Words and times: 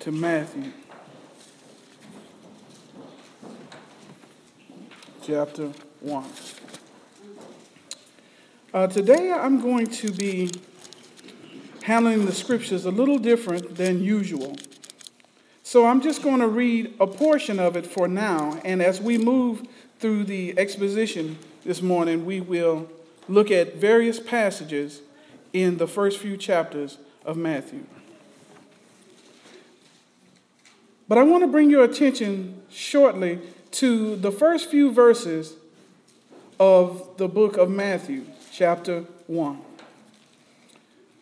to 0.00 0.12
Matthew 0.12 0.70
chapter 5.26 5.72
1. 6.00 6.24
Uh, 8.72 8.86
today 8.86 9.32
I'm 9.32 9.60
going 9.60 9.88
to 9.88 10.12
be 10.12 10.52
handling 11.82 12.26
the 12.26 12.32
scriptures 12.32 12.84
a 12.84 12.92
little 12.92 13.18
different 13.18 13.74
than 13.74 14.00
usual. 14.00 14.56
So 15.64 15.84
I'm 15.86 16.00
just 16.00 16.22
going 16.22 16.40
to 16.40 16.48
read 16.48 16.94
a 17.00 17.06
portion 17.08 17.58
of 17.58 17.76
it 17.76 17.84
for 17.84 18.06
now, 18.06 18.60
and 18.64 18.80
as 18.80 19.00
we 19.00 19.18
move 19.18 19.62
through 19.98 20.24
the 20.24 20.56
exposition 20.56 21.38
this 21.64 21.82
morning, 21.82 22.24
we 22.24 22.40
will 22.40 22.88
look 23.28 23.50
at 23.50 23.74
various 23.74 24.20
passages 24.20 25.02
in 25.52 25.78
the 25.78 25.88
first 25.88 26.18
few 26.18 26.36
chapters 26.36 26.98
of 27.24 27.36
Matthew. 27.36 27.84
But 31.08 31.16
I 31.16 31.22
want 31.22 31.42
to 31.42 31.48
bring 31.48 31.70
your 31.70 31.84
attention 31.84 32.62
shortly 32.70 33.40
to 33.72 34.16
the 34.16 34.30
first 34.30 34.70
few 34.70 34.92
verses 34.92 35.56
of 36.60 37.16
the 37.16 37.28
book 37.28 37.56
of 37.56 37.70
Matthew, 37.70 38.24
chapter 38.52 39.04
1. 39.26 39.58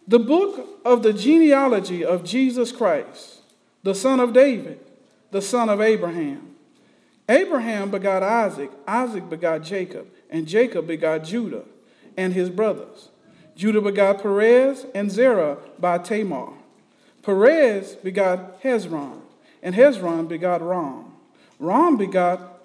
The 0.09 0.19
book 0.19 0.80
of 0.85 1.03
the 1.03 1.13
genealogy 1.13 2.05
of 2.05 2.25
Jesus 2.25 2.73
Christ, 2.73 3.41
the 3.85 3.95
son 3.95 4.19
of 4.19 4.33
David, 4.33 4.80
the 5.30 5.43
son 5.43 5.69
of 5.69 5.80
Abraham. 5.80 6.55
Abraham 7.29 7.91
begot 7.91 8.23
Isaac, 8.23 8.71
Isaac 8.87 9.29
begot 9.29 9.63
Jacob, 9.63 10.09
and 10.30 10.47
Jacob 10.47 10.87
begot 10.87 11.25
Judah 11.25 11.65
and 12.16 12.35
his 12.35 12.51
brothers. 12.51 13.11
Judah 13.57 13.80
begot 13.80 14.23
Perez 14.23 14.87
and 14.95 15.11
Zerah 15.11 15.59
by 15.79 15.99
Tamar. 15.99 16.53
Perez 17.23 17.95
begot 17.97 18.63
Hezron, 18.63 19.21
and 19.66 19.75
Hezron 19.75 20.29
begot 20.29 20.62
Ram. 20.62 21.06
Ram 21.59 21.96
begot 21.96 22.63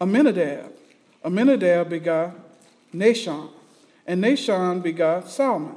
Amminadab. 0.00 0.70
Amminadab 1.24 1.90
begot 1.90 2.36
Nahshon, 2.94 3.50
and 4.06 4.22
Nahshon 4.22 4.80
begot 4.80 5.28
Salmon. 5.28 5.74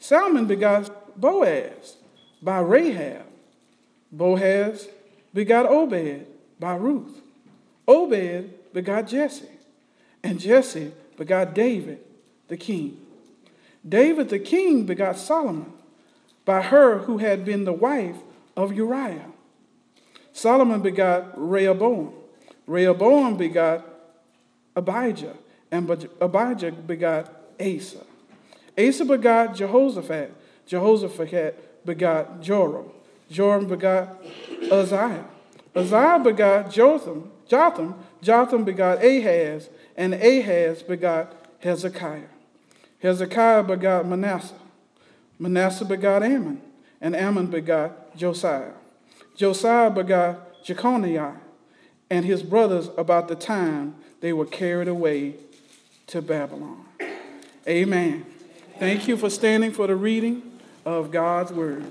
Salmon 0.00 0.46
begot 0.46 1.20
Boaz 1.20 1.96
by 2.42 2.60
Rahab. 2.60 3.26
Boaz 4.10 4.88
begot 5.34 5.66
Obed 5.66 6.26
by 6.58 6.76
Ruth. 6.76 7.20
Obed 7.86 8.72
begot 8.72 9.06
Jesse, 9.06 9.50
and 10.22 10.40
Jesse 10.40 10.92
begot 11.18 11.54
David 11.54 11.98
the 12.48 12.56
king. 12.56 12.96
David 13.86 14.30
the 14.30 14.38
king 14.38 14.86
begot 14.86 15.18
Solomon 15.18 15.74
by 16.46 16.62
her 16.62 17.00
who 17.00 17.18
had 17.18 17.44
been 17.44 17.66
the 17.66 17.74
wife 17.74 18.16
of 18.56 18.72
Uriah. 18.72 19.32
Solomon 20.36 20.82
begot 20.82 21.32
Rehoboam. 21.34 22.12
Rehoboam 22.66 23.38
begot 23.38 23.86
Abijah, 24.76 25.34
and 25.70 25.88
Abijah 26.20 26.72
begot 26.72 27.34
Asa. 27.58 28.04
Asa 28.76 29.04
begot 29.06 29.54
Jehoshaphat. 29.56 30.30
Jehoshaphat 30.66 31.86
begot 31.86 32.42
Joram. 32.42 32.90
Joram 33.30 33.66
begot 33.66 34.22
Uzziah. 34.70 35.24
Uzziah 35.74 36.20
begot 36.22 36.70
Jotham. 36.70 37.32
Jotham. 37.48 37.94
Jotham 38.20 38.62
begot 38.62 39.02
Ahaz, 39.02 39.70
and 39.96 40.12
Ahaz 40.12 40.82
begot 40.82 41.32
Hezekiah. 41.60 42.28
Hezekiah 42.98 43.62
begot 43.62 44.06
Manasseh. 44.06 44.54
Manasseh 45.38 45.86
begot 45.86 46.22
Amon. 46.22 46.60
and 47.00 47.16
Amon 47.16 47.46
begot 47.46 48.14
Josiah. 48.14 48.72
Josiah 49.36 49.90
begot 49.90 50.64
Jeconiah 50.64 51.34
and 52.10 52.24
his 52.24 52.42
brothers 52.42 52.88
about 52.96 53.28
the 53.28 53.34
time 53.34 53.94
they 54.20 54.32
were 54.32 54.46
carried 54.46 54.88
away 54.88 55.34
to 56.06 56.22
Babylon. 56.22 56.84
Amen. 57.68 58.24
Thank 58.78 59.06
you 59.08 59.16
for 59.16 59.28
standing 59.28 59.72
for 59.72 59.86
the 59.86 59.96
reading 59.96 60.42
of 60.84 61.10
God's 61.10 61.52
word. 61.52 61.84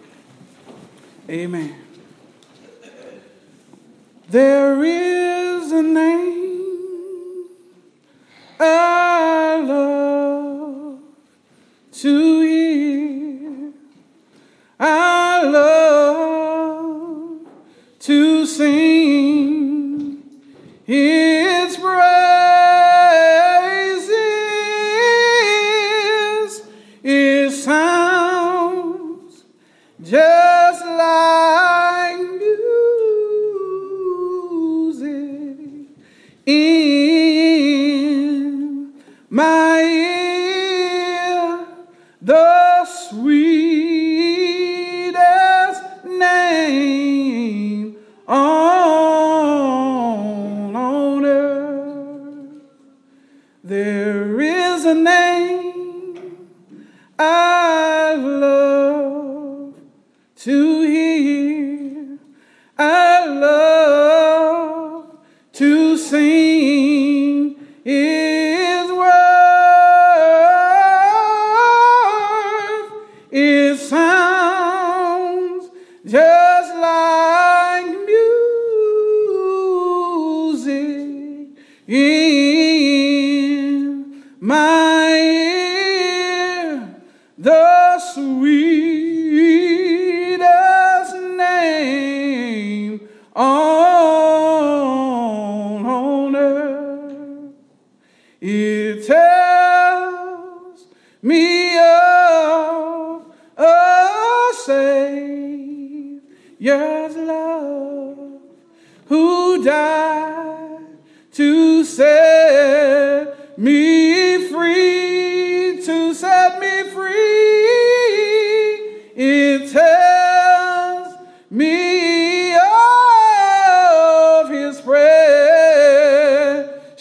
Amen. 1.29 1.75
There 4.29 4.83
is 4.83 5.71
a 5.71 5.83
name 5.83 7.45
I 8.59 9.61
love 9.61 10.99
to 11.91 12.41
hear. 12.41 13.71
I 14.79 15.43
love 15.43 16.44
to 18.05 18.45
sing 18.45 20.21
His 20.85 21.75
praises. 21.77 21.95
It 27.03 27.49
sounds 27.51 29.43
just 30.03 30.85
like 30.85 32.19
music 32.19 32.77
in 36.45 37.33
my 39.31 39.81
ear. 39.81 41.65
The 42.21 42.64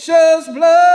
precious 0.06 0.48
blood, 0.48 0.94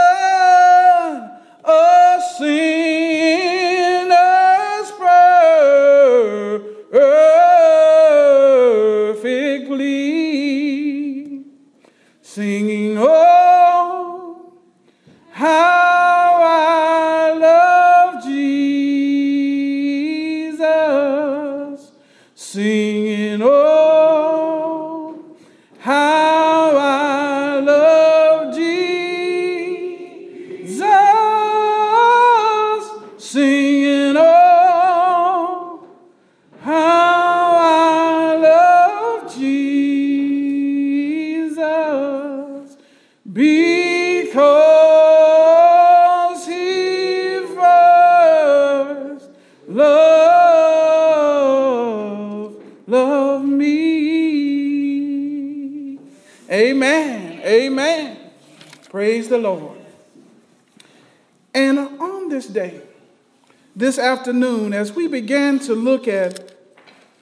afternoon, 64.10 64.72
as 64.72 64.92
we 64.92 65.06
began 65.06 65.60
to 65.60 65.72
look 65.72 66.08
at 66.08 66.52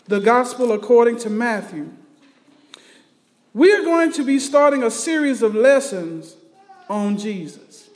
the 0.06 0.20
gospel 0.20 0.72
according 0.72 1.18
to 1.18 1.28
Matthew, 1.28 1.90
we 3.52 3.70
are 3.74 3.82
going 3.82 4.10
to 4.12 4.24
be 4.24 4.38
starting 4.38 4.82
a 4.82 4.90
series 4.90 5.42
of 5.42 5.54
lessons 5.54 6.34
on 6.88 7.18
Jesus. 7.18 7.90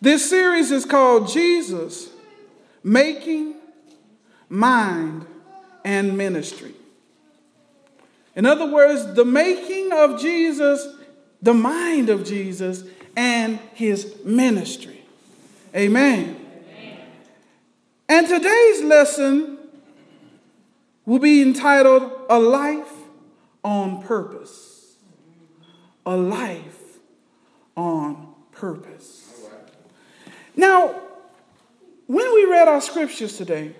This 0.00 0.30
series 0.30 0.70
is 0.70 0.84
called 0.84 1.28
Jesus 1.28 2.10
Making 2.84 3.56
Mind 4.48 5.26
and 5.84 6.16
Ministry. 6.16 6.74
In 8.36 8.46
other 8.46 8.70
words, 8.70 9.14
the 9.14 9.24
making 9.24 9.92
of 9.92 10.20
Jesus, 10.20 10.86
the 11.42 11.54
mind 11.54 12.08
of 12.08 12.24
Jesus, 12.24 12.84
and 13.16 13.58
his 13.74 14.14
ministry. 14.24 15.02
Amen. 15.74 16.46
And 18.10 18.26
today's 18.26 18.82
lesson 18.82 19.56
will 21.06 21.20
be 21.20 21.42
entitled 21.42 22.10
A 22.28 22.40
Life 22.40 22.92
on 23.62 24.02
Purpose. 24.02 24.96
A 26.04 26.16
Life 26.16 26.98
on 27.76 28.34
Purpose. 28.50 29.48
Now, 30.56 31.00
when 32.08 32.34
we 32.34 32.46
read 32.46 32.66
our 32.66 32.80
scriptures 32.80 33.36
today, 33.36 33.76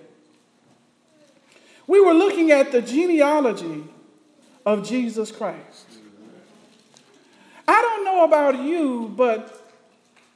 we 1.88 2.00
were 2.00 2.14
looking 2.14 2.52
at 2.52 2.70
the 2.70 2.82
genealogy 2.82 3.82
of 4.64 4.86
Jesus 4.88 5.32
Christ. 5.32 5.88
I 7.66 7.82
don't 7.82 8.04
know 8.04 8.22
about 8.22 8.62
you, 8.62 9.12
but 9.16 9.72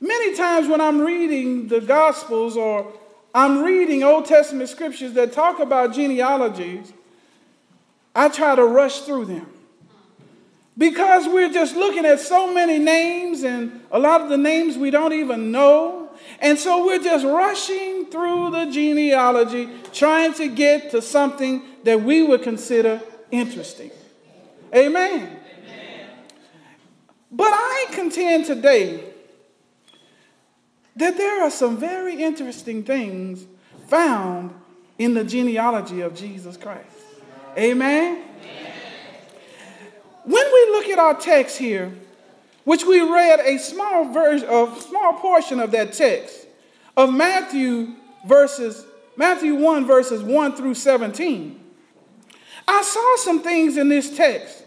many 0.00 0.34
times 0.34 0.66
when 0.66 0.80
I'm 0.80 1.00
reading 1.00 1.68
the 1.68 1.80
Gospels 1.80 2.56
or 2.56 2.92
I'm 3.34 3.62
reading 3.62 4.04
Old 4.04 4.26
Testament 4.26 4.68
scriptures 4.68 5.12
that 5.14 5.32
talk 5.32 5.58
about 5.58 5.92
genealogies, 5.92 6.92
I 8.14 8.28
try 8.28 8.54
to 8.54 8.64
rush 8.64 9.00
through 9.00 9.24
them. 9.24 9.50
Because 10.78 11.26
we're 11.26 11.52
just 11.52 11.74
looking 11.74 12.04
at 12.04 12.20
so 12.20 12.52
many 12.52 12.78
names, 12.78 13.42
and 13.42 13.80
a 13.90 13.98
lot 13.98 14.20
of 14.20 14.28
the 14.28 14.36
names 14.36 14.76
we 14.76 14.90
don't 14.90 15.12
even 15.12 15.50
know. 15.50 16.10
And 16.40 16.58
so 16.58 16.86
we're 16.86 17.02
just 17.02 17.24
rushing 17.24 18.06
through 18.06 18.50
the 18.50 18.66
genealogy, 18.66 19.68
trying 19.92 20.34
to 20.34 20.48
get 20.48 20.92
to 20.92 21.02
something 21.02 21.62
that 21.82 22.02
we 22.02 22.22
would 22.22 22.42
consider 22.42 23.00
interesting. 23.30 23.90
Amen. 24.74 25.40
Amen. 25.66 26.08
But 27.30 27.50
I 27.52 27.86
contend 27.92 28.46
today 28.46 29.13
that 30.96 31.16
there 31.16 31.42
are 31.42 31.50
some 31.50 31.76
very 31.76 32.22
interesting 32.22 32.82
things 32.82 33.44
found 33.88 34.54
in 34.98 35.14
the 35.14 35.24
genealogy 35.24 36.00
of 36.00 36.14
Jesus 36.14 36.56
Christ. 36.56 36.88
Amen. 37.56 38.22
Amen. 38.40 38.72
When 40.24 40.44
we 40.52 40.66
look 40.70 40.88
at 40.88 40.98
our 40.98 41.14
text 41.14 41.58
here, 41.58 41.92
which 42.64 42.84
we 42.84 43.00
read 43.00 43.40
a 43.40 43.58
small 43.58 44.12
version, 44.12 44.48
a 44.48 44.80
small 44.80 45.14
portion 45.14 45.60
of 45.60 45.70
that 45.72 45.92
text 45.92 46.46
of 46.96 47.12
Matthew 47.12 47.94
verses 48.26 48.84
Matthew 49.16 49.54
1 49.54 49.86
verses 49.86 50.22
1 50.22 50.56
through 50.56 50.74
17. 50.74 51.60
I 52.66 52.82
saw 52.82 53.16
some 53.18 53.42
things 53.42 53.76
in 53.76 53.88
this 53.88 54.16
text 54.16 54.64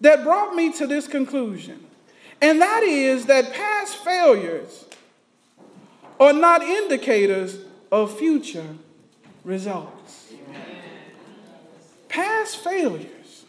that 0.00 0.22
brought 0.22 0.54
me 0.54 0.72
to 0.74 0.86
this 0.86 1.06
conclusion. 1.06 1.84
And 2.44 2.60
that 2.60 2.82
is 2.82 3.24
that 3.24 3.54
past 3.54 3.96
failures 4.04 4.84
are 6.20 6.34
not 6.34 6.60
indicators 6.62 7.56
of 7.90 8.18
future 8.18 8.76
results. 9.44 10.34
Past 12.10 12.58
failures 12.58 13.46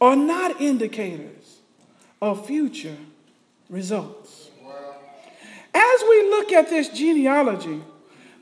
are 0.00 0.16
not 0.16 0.58
indicators 0.58 1.58
of 2.22 2.46
future 2.46 2.96
results. 3.68 4.48
As 5.74 6.00
we 6.08 6.30
look 6.30 6.52
at 6.52 6.70
this 6.70 6.88
genealogy, 6.88 7.82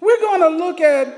we're 0.01 0.21
going 0.21 0.43
to 0.43 0.65
look 0.65 0.81
at 0.81 1.09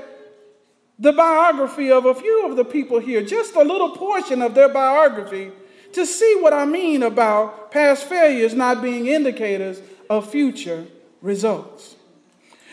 the 0.97 1.13
biography 1.13 1.91
of 1.91 2.07
a 2.07 2.15
few 2.15 2.49
of 2.49 2.57
the 2.57 2.65
people 2.65 2.97
here, 2.97 3.21
just 3.21 3.55
a 3.55 3.63
little 3.63 3.91
portion 3.91 4.41
of 4.41 4.55
their 4.55 4.69
biography, 4.69 5.51
to 5.93 6.05
see 6.05 6.37
what 6.39 6.53
I 6.53 6.65
mean 6.65 7.03
about 7.03 7.71
past 7.71 8.05
failures 8.05 8.53
not 8.53 8.81
being 8.81 9.07
indicators 9.07 9.81
of 10.09 10.29
future 10.29 10.85
results. 11.21 11.95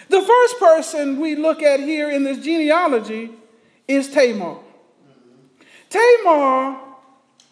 The 0.09 0.23
first 0.23 0.59
person 0.59 1.20
we 1.20 1.37
look 1.37 1.62
at 1.62 1.81
here 1.81 2.11
in 2.11 2.25
this 2.25 2.38
genealogy 2.38 3.31
is 3.87 4.11
Tamar. 4.11 4.56
Tamar 5.91 6.81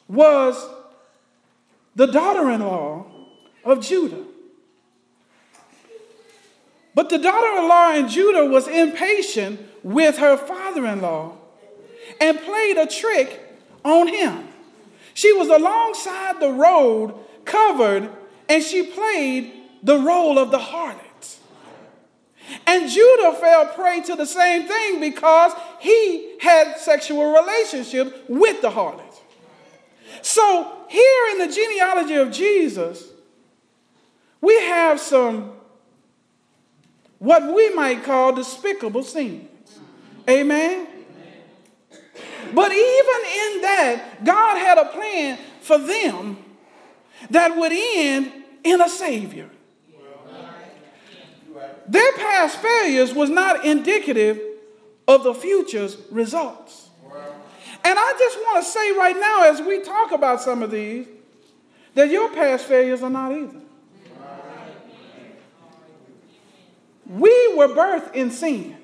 was 0.08 0.68
the 1.94 2.06
daughter 2.06 2.50
in 2.50 2.60
law 2.60 3.06
of 3.64 3.80
Judah. 3.80 4.24
But 6.94 7.10
the 7.10 7.19
daughter 7.19 7.58
in 7.58 7.69
law 7.69 7.92
in 7.94 8.08
Judah 8.08 8.46
was 8.46 8.69
impatient 8.69 9.60
with 9.82 10.19
her 10.19 10.36
father 10.36 10.86
in 10.86 11.02
law 11.02 11.36
and 12.20 12.38
played 12.40 12.78
a 12.78 12.86
trick 12.86 13.40
on 13.84 14.08
him. 14.08 14.48
She 15.16 15.32
was 15.32 15.48
alongside 15.48 16.40
the 16.40 16.52
road, 16.52 17.14
covered, 17.46 18.10
and 18.50 18.62
she 18.62 18.82
played 18.82 19.50
the 19.82 19.96
role 19.96 20.38
of 20.38 20.50
the 20.50 20.58
harlot. 20.58 21.38
And 22.66 22.90
Judah 22.90 23.32
fell 23.32 23.64
prey 23.68 24.02
to 24.02 24.14
the 24.14 24.26
same 24.26 24.68
thing 24.68 25.00
because 25.00 25.52
he 25.80 26.36
had 26.38 26.76
sexual 26.76 27.32
relationship 27.32 28.26
with 28.29 28.60
the 28.60 28.69
harlot. 28.70 29.19
So 30.20 30.84
here 30.91 31.31
in 31.31 31.38
the 31.38 31.55
genealogy 31.55 32.17
of 32.17 32.31
Jesus, 32.31 33.02
we 34.43 34.55
have 34.64 35.00
some 35.00 35.52
what 37.20 37.55
we 37.55 37.74
might 37.74 38.05
call 38.05 38.34
despicable 38.34 39.02
sins. 39.02 39.48
Amen? 40.29 40.88
But 42.55 42.72
even 42.72 42.81
in 42.81 43.60
that, 43.62 44.24
God 44.24 44.58
had 44.58 44.79
a 44.79 44.86
plan 44.86 45.38
for 45.60 45.79
them 45.79 46.38
that 47.31 47.56
would 47.56 47.72
end 47.72 48.32
in 48.65 48.81
a 48.81 48.88
Savior. 48.88 49.50
Their 51.88 52.12
past 52.15 52.58
failures 52.58 53.15
was 53.15 53.31
not 53.31 53.65
indicative 53.65 54.41
of 55.06 55.22
the 55.22 55.34
future's 55.34 55.96
results. 56.10 56.91
And 57.84 57.96
I 57.96 58.15
just 58.19 58.36
want 58.38 58.65
to 58.65 58.70
say 58.70 58.93
right 58.93 59.17
now, 59.17 59.44
as 59.44 59.60
we 59.62 59.81
talk 59.81 60.10
about 60.10 60.43
some 60.43 60.62
of 60.62 60.72
these, 60.72 61.06
that 61.94 62.10
your 62.10 62.29
past 62.31 62.65
failures 62.67 63.03
are 63.03 63.10
not 63.10 63.31
either. 63.32 63.60
We 67.08 67.55
were 67.55 67.69
birthed 67.69 68.15
in 68.15 68.32
sin. 68.32 68.76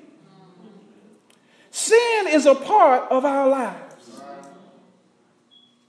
Sin 1.73 2.27
is 2.27 2.45
a 2.45 2.53
part 2.53 3.11
of 3.11 3.25
our 3.25 3.49
lives. 3.49 4.21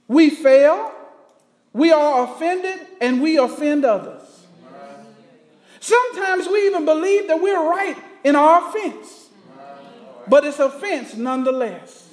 We 0.09 0.31
fail, 0.31 0.91
we 1.75 1.93
are 1.93 2.25
offended, 2.25 2.81
and 3.03 3.21
we 3.21 3.37
offend 3.37 3.85
others. 3.85 4.23
Sometimes 5.81 6.49
we 6.49 6.67
even 6.69 6.87
believe 6.87 7.29
that 7.29 7.39
we're 7.39 7.69
right 7.71 7.99
in 8.25 8.35
our 8.35 8.67
offense, 8.67 9.29
but 10.27 10.47
it's 10.47 10.59
offense 10.59 11.17
nonetheless. 11.17 12.09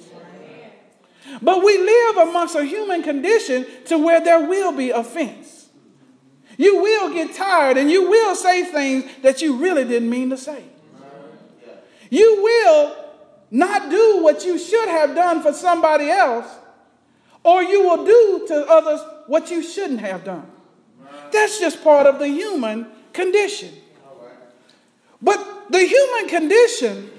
But 1.40 1.64
we 1.64 1.78
live 1.78 2.28
amongst 2.28 2.54
a 2.54 2.66
human 2.66 3.02
condition 3.02 3.64
to 3.86 3.96
where 3.96 4.20
there 4.20 4.46
will 4.46 4.72
be 4.72 4.90
offense. 4.90 5.70
You 6.58 6.82
will 6.82 7.10
get 7.10 7.34
tired 7.34 7.78
and 7.78 7.90
you 7.90 8.10
will 8.10 8.34
say 8.36 8.64
things 8.64 9.10
that 9.22 9.40
you 9.40 9.56
really 9.56 9.84
didn't 9.84 10.10
mean 10.10 10.28
to 10.28 10.36
say. 10.36 10.62
You 12.10 12.42
will 12.42 13.01
not 13.52 13.90
do 13.90 14.22
what 14.22 14.44
you 14.44 14.58
should 14.58 14.88
have 14.88 15.14
done 15.14 15.42
for 15.42 15.52
somebody 15.52 16.08
else, 16.08 16.48
or 17.44 17.62
you 17.62 17.82
will 17.82 18.04
do 18.04 18.44
to 18.48 18.66
others 18.66 19.00
what 19.26 19.50
you 19.50 19.62
shouldn't 19.62 20.00
have 20.00 20.24
done. 20.24 20.50
That's 21.30 21.60
just 21.60 21.84
part 21.84 22.06
of 22.06 22.18
the 22.18 22.28
human 22.28 22.86
condition. 23.12 23.74
But 25.20 25.70
the 25.70 25.84
human 25.84 26.28
condition, 26.28 27.10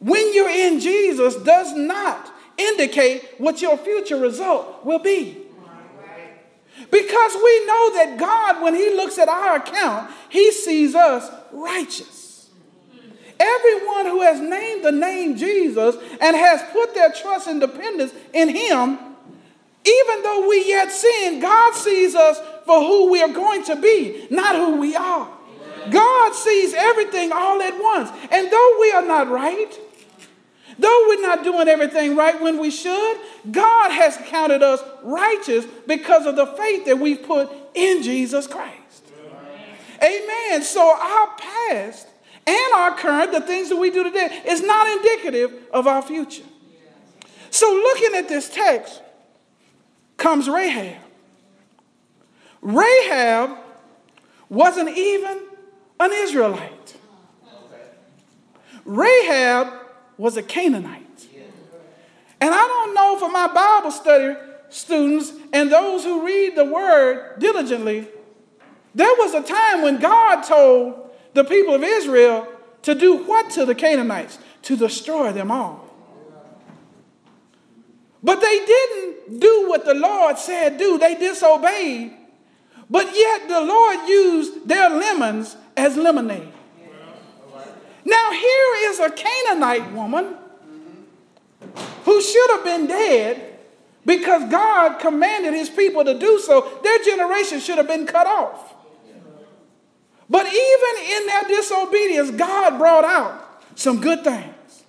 when 0.00 0.34
you're 0.34 0.48
in 0.48 0.80
Jesus, 0.80 1.36
does 1.36 1.74
not 1.74 2.32
indicate 2.56 3.34
what 3.38 3.60
your 3.60 3.76
future 3.76 4.16
result 4.16 4.84
will 4.84 4.98
be. 4.98 5.36
Because 6.90 7.34
we 7.34 7.66
know 7.66 7.94
that 7.94 8.16
God, 8.18 8.62
when 8.62 8.74
He 8.74 8.90
looks 8.94 9.18
at 9.18 9.28
our 9.28 9.56
account, 9.56 10.10
He 10.28 10.52
sees 10.52 10.94
us 10.94 11.30
righteous. 11.52 12.15
Everyone 13.58 14.06
who 14.06 14.22
has 14.22 14.40
named 14.40 14.84
the 14.84 14.92
name 14.92 15.36
Jesus 15.36 15.96
and 16.20 16.36
has 16.36 16.62
put 16.72 16.94
their 16.94 17.12
trust 17.12 17.46
and 17.46 17.60
dependence 17.60 18.12
in 18.32 18.48
him 18.48 18.98
Even 19.86 20.22
though 20.24 20.48
we 20.48 20.66
yet 20.66 20.90
sin, 20.90 21.38
God 21.38 21.74
sees 21.74 22.16
us 22.16 22.40
for 22.64 22.80
who 22.80 23.10
we 23.10 23.22
are 23.22 23.32
going 23.32 23.62
to 23.64 23.76
be, 23.76 24.26
not 24.30 24.56
who 24.56 24.80
we 24.80 24.96
are. 24.96 25.28
God 25.90 26.34
sees 26.34 26.74
everything 26.74 27.30
all 27.30 27.62
at 27.62 27.80
once. 27.80 28.10
And 28.32 28.50
though 28.50 28.76
we 28.80 28.90
are 28.90 29.06
not 29.06 29.28
right, 29.28 29.72
though 30.76 31.04
we're 31.06 31.22
not 31.22 31.44
doing 31.44 31.68
everything 31.68 32.16
right 32.16 32.40
when 32.42 32.58
we 32.58 32.72
should, 32.72 33.16
God 33.52 33.92
has 33.92 34.16
counted 34.26 34.64
us 34.64 34.82
righteous 35.04 35.64
because 35.86 36.26
of 36.26 36.34
the 36.34 36.46
faith 36.46 36.86
that 36.86 36.98
we've 36.98 37.22
put 37.22 37.48
in 37.74 38.02
Jesus 38.02 38.48
Christ. 38.48 39.04
Amen. 40.02 40.62
So 40.62 40.82
our 40.82 41.28
past 41.38 42.08
and 42.46 42.72
our 42.74 42.96
current, 42.96 43.32
the 43.32 43.40
things 43.40 43.68
that 43.70 43.76
we 43.76 43.90
do 43.90 44.04
today, 44.04 44.42
is 44.46 44.62
not 44.62 44.86
indicative 44.86 45.52
of 45.72 45.86
our 45.86 46.00
future. 46.00 46.44
So 47.50 47.66
looking 47.66 48.16
at 48.16 48.28
this 48.28 48.48
text 48.48 49.02
comes 50.16 50.48
Rahab. 50.48 51.02
Rahab 52.62 53.58
wasn't 54.48 54.90
even 54.90 55.40
an 55.98 56.10
Israelite. 56.12 56.96
Rahab 58.84 59.72
was 60.16 60.36
a 60.36 60.42
Canaanite. 60.42 61.02
And 62.40 62.54
I 62.54 62.66
don't 62.66 62.94
know 62.94 63.18
for 63.18 63.30
my 63.30 63.46
Bible 63.48 63.90
study 63.90 64.36
students 64.68 65.32
and 65.52 65.70
those 65.70 66.04
who 66.04 66.24
read 66.24 66.54
the 66.54 66.64
word 66.64 67.38
diligently, 67.38 68.06
there 68.94 69.14
was 69.18 69.34
a 69.34 69.42
time 69.42 69.82
when 69.82 69.98
God 69.98 70.42
told 70.42 71.05
the 71.36 71.44
people 71.44 71.74
of 71.74 71.84
Israel 71.84 72.48
to 72.82 72.94
do 72.94 73.18
what 73.18 73.50
to 73.50 73.64
the 73.64 73.74
Canaanites? 73.74 74.38
To 74.62 74.76
destroy 74.76 75.32
them 75.32 75.52
all. 75.52 75.84
But 78.22 78.40
they 78.40 78.58
didn't 78.66 79.38
do 79.38 79.68
what 79.68 79.84
the 79.84 79.94
Lord 79.94 80.38
said 80.38 80.78
do. 80.78 80.98
They 80.98 81.14
disobeyed. 81.14 82.12
But 82.90 83.14
yet 83.14 83.48
the 83.48 83.60
Lord 83.60 84.08
used 84.08 84.68
their 84.68 84.90
lemons 84.90 85.56
as 85.76 85.96
lemonade. 85.96 86.52
Now, 88.04 88.30
here 88.30 88.90
is 88.90 89.00
a 89.00 89.10
Canaanite 89.10 89.92
woman 89.92 90.36
who 92.04 92.22
should 92.22 92.50
have 92.52 92.64
been 92.64 92.86
dead 92.86 93.58
because 94.04 94.48
God 94.48 95.00
commanded 95.00 95.54
his 95.54 95.68
people 95.68 96.04
to 96.04 96.16
do 96.16 96.38
so. 96.38 96.80
Their 96.84 96.98
generation 97.00 97.58
should 97.58 97.78
have 97.78 97.88
been 97.88 98.06
cut 98.06 98.28
off. 98.28 98.75
But 100.28 100.46
even 100.46 101.12
in 101.12 101.26
their 101.26 101.44
disobedience, 101.44 102.30
God 102.32 102.78
brought 102.78 103.04
out 103.04 103.62
some 103.74 104.00
good 104.00 104.24
things. 104.24 104.84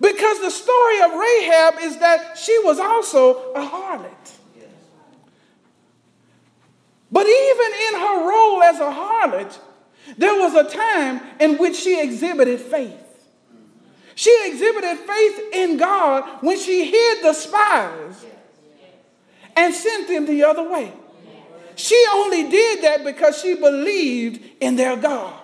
Because 0.00 0.40
the 0.40 0.50
story 0.50 1.00
of 1.00 1.12
Rahab 1.12 1.74
is 1.80 1.98
that 1.98 2.36
she 2.36 2.58
was 2.62 2.78
also 2.78 3.52
a 3.52 3.60
harlot. 3.66 4.32
But 7.10 7.26
even 7.26 7.72
in 7.88 8.00
her 8.00 8.28
role 8.28 8.62
as 8.62 8.80
a 8.80 8.90
harlot, 8.90 9.58
there 10.18 10.34
was 10.34 10.54
a 10.54 10.68
time 10.68 11.20
in 11.40 11.56
which 11.58 11.76
she 11.76 12.00
exhibited 12.00 12.60
faith. 12.60 13.00
She 14.14 14.36
exhibited 14.44 14.98
faith 14.98 15.40
in 15.52 15.76
God 15.76 16.42
when 16.42 16.58
she 16.58 16.90
hid 16.90 17.22
the 17.22 17.32
spies 17.32 18.24
and 19.56 19.74
sent 19.74 20.08
them 20.08 20.26
the 20.26 20.44
other 20.44 20.68
way. 20.68 20.92
She 21.76 22.02
only 22.12 22.48
did 22.48 22.82
that 22.82 23.04
because 23.04 23.40
she 23.40 23.54
believed 23.54 24.44
in 24.60 24.76
their 24.76 24.96
God. 24.96 25.40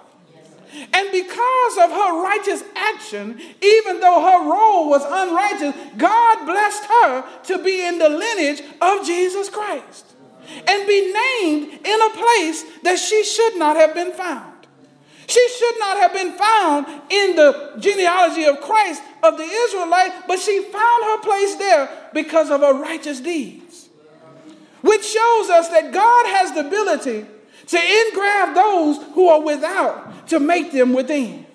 And 0.93 1.11
because 1.11 1.79
of 1.79 1.91
her 1.91 2.23
righteous 2.23 2.63
action, 2.77 3.41
even 3.61 4.01
though 4.01 4.23
her 4.23 4.51
role 4.51 4.89
was 4.89 5.03
unrighteous, 5.05 5.75
God 5.97 6.47
blessed 6.47 6.85
her 6.85 7.25
to 7.45 7.63
be 7.63 7.85
in 7.85 7.99
the 7.99 8.09
lineage 8.09 8.63
of 8.81 9.05
Jesus 9.05 9.49
Christ 9.49 10.07
and 10.67 10.87
be 10.87 11.13
named 11.13 11.81
in 11.85 12.03
a 12.03 12.11
place 12.11 12.65
that 12.83 12.99
she 12.99 13.25
should 13.25 13.57
not 13.57 13.77
have 13.77 13.95
been 13.95 14.13
found. 14.13 14.47
She 15.27 15.49
should 15.49 15.79
not 15.79 15.97
have 15.99 16.13
been 16.13 16.33
found 16.33 16.87
in 17.09 17.37
the 17.37 17.75
genealogy 17.79 18.45
of 18.45 18.61
Christ 18.61 19.03
of 19.23 19.37
the 19.37 19.45
Israelite, 19.45 20.27
but 20.27 20.41
she 20.41 20.61
found 20.61 21.05
her 21.05 21.19
place 21.19 21.55
there 21.55 21.89
because 22.13 22.51
of 22.51 22.61
her 22.63 22.75
righteous 22.75 23.21
deeds. 23.21 23.70
Which 24.83 25.05
shows 25.05 25.51
us 25.51 25.69
that 25.69 25.93
God 25.93 26.27
has 26.27 26.53
the 26.53 26.67
ability 26.67 27.27
to 27.67 28.07
engraft 28.07 28.55
those 28.55 28.99
who 29.15 29.29
are 29.29 29.41
without 29.41 30.29
to 30.29 30.41
make 30.41 30.73
them 30.73 30.93
within. 30.93 31.47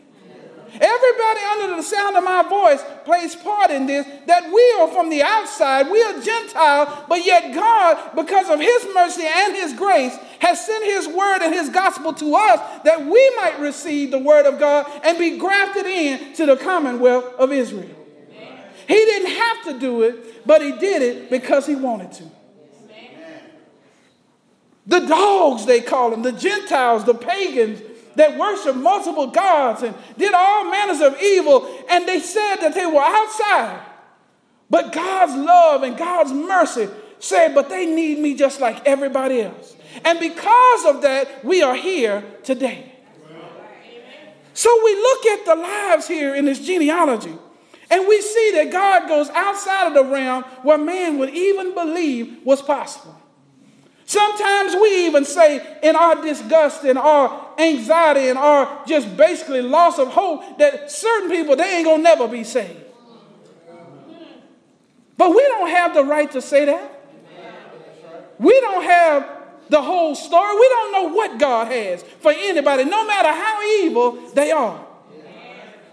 Everybody 0.79 1.39
under 1.51 1.75
the 1.77 1.82
sound 1.84 2.17
of 2.17 2.24
my 2.24 2.44
voice 2.44 2.84
plays 3.05 3.34
part 3.36 3.72
in 3.72 3.86
this 3.86 4.05
that 4.25 4.51
we 4.51 4.75
are 4.79 4.89
from 4.89 5.10
the 5.10 5.24
outside, 5.24 5.89
we 5.89 6.01
are 6.03 6.22
Gentile, 6.22 7.05
but 7.08 7.25
yet 7.25 7.53
God, 7.53 8.13
because 8.13 8.50
of 8.50 8.60
His 8.60 8.88
mercy 8.94 9.24
and 9.25 9.55
His 9.55 9.74
grace, 9.74 10.17
has 10.39 10.65
sent 10.65 10.84
His 10.84 11.08
word 11.08 11.41
and 11.41 11.53
His 11.53 11.70
gospel 11.70 12.13
to 12.13 12.36
us 12.36 12.82
that 12.84 13.05
we 13.05 13.36
might 13.38 13.58
receive 13.60 14.12
the 14.12 14.20
word 14.20 14.46
of 14.46 14.60
God 14.60 14.86
and 15.03 15.17
be 15.17 15.38
grafted 15.38 15.86
in 15.86 16.34
to 16.34 16.46
the 16.46 16.58
commonwealth 16.58 17.36
of 17.38 17.53
Israel. 17.53 17.96
He 18.88 18.96
didn't 18.96 19.32
have 19.32 19.63
to 19.65 19.79
do 19.79 20.01
it, 20.01 20.46
but 20.46 20.62
He 20.62 20.74
did 20.74 21.01
it 21.01 21.29
because 21.29 21.65
He 21.65 21.75
wanted 21.75 22.12
to. 22.13 22.24
The 24.87 24.99
dogs, 24.99 25.65
they 25.65 25.81
call 25.81 26.11
them, 26.11 26.21
the 26.21 26.31
Gentiles, 26.31 27.05
the 27.05 27.15
pagans, 27.15 27.81
that 28.15 28.37
worshiped 28.37 28.77
multiple 28.77 29.27
gods 29.27 29.83
and 29.83 29.95
did 30.17 30.33
all 30.33 30.71
manners 30.71 31.01
of 31.01 31.19
evil, 31.21 31.67
and 31.89 32.07
they 32.07 32.19
said 32.19 32.57
that 32.57 32.73
they 32.73 32.85
were 32.85 33.01
outside. 33.01 33.81
But 34.69 34.93
God's 34.93 35.35
love 35.35 35.83
and 35.83 35.97
God's 35.97 36.31
mercy 36.31 36.87
said, 37.19 37.53
But 37.53 37.69
they 37.69 37.85
need 37.85 38.19
me 38.19 38.35
just 38.35 38.59
like 38.59 38.85
everybody 38.85 39.41
else. 39.41 39.75
And 40.03 40.19
because 40.19 40.85
of 40.85 41.01
that, 41.03 41.43
we 41.43 41.61
are 41.61 41.75
here 41.75 42.23
today. 42.43 42.91
So 44.53 44.69
we 44.85 44.95
look 44.95 45.25
at 45.25 45.45
the 45.45 45.55
lives 45.55 46.07
here 46.07 46.33
in 46.33 46.45
this 46.45 46.65
genealogy, 46.65 47.33
and 47.89 48.07
we 48.07 48.21
see 48.21 48.51
that 48.55 48.71
God 48.71 49.07
goes 49.09 49.29
outside 49.29 49.87
of 49.87 49.93
the 49.93 50.05
realm 50.05 50.43
where 50.63 50.77
man 50.77 51.17
would 51.17 51.31
even 51.31 51.73
believe 51.73 52.37
was 52.45 52.61
possible. 52.61 53.15
Sometimes 54.05 54.75
we 54.75 55.07
even 55.07 55.25
say 55.25 55.79
in 55.81 55.95
our 55.95 56.21
disgust 56.21 56.83
and 56.83 56.97
our 56.97 57.53
anxiety 57.57 58.29
and 58.29 58.38
our 58.38 58.85
just 58.85 59.17
basically 59.17 59.62
loss 59.62 59.97
of 59.97 60.09
hope 60.09 60.59
that 60.59 60.91
certain 60.91 61.29
people, 61.29 61.55
they 61.55 61.77
ain't 61.77 61.85
gonna 61.85 62.03
never 62.03 62.27
be 62.27 62.43
saved. 62.43 62.81
But 65.17 65.29
we 65.29 65.41
don't 65.41 65.69
have 65.69 65.93
the 65.93 66.03
right 66.03 66.31
to 66.31 66.41
say 66.41 66.65
that. 66.65 66.91
We 68.38 68.59
don't 68.62 68.83
have 68.83 69.27
the 69.69 69.81
whole 69.81 70.13
story. 70.13 70.55
We 70.55 70.69
don't 70.69 70.91
know 70.91 71.15
what 71.15 71.39
God 71.39 71.71
has 71.71 72.03
for 72.03 72.31
anybody, 72.31 72.85
no 72.85 73.07
matter 73.07 73.29
how 73.29 73.63
evil 73.81 74.12
they 74.33 74.51
are. 74.51 74.85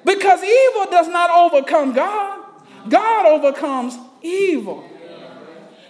Because 0.04 0.42
evil 0.42 0.90
does 0.90 1.09
not 1.09 1.31
overcome 1.31 1.92
God, 1.92 2.45
God 2.88 3.26
overcomes 3.26 3.97
evil. 4.21 4.85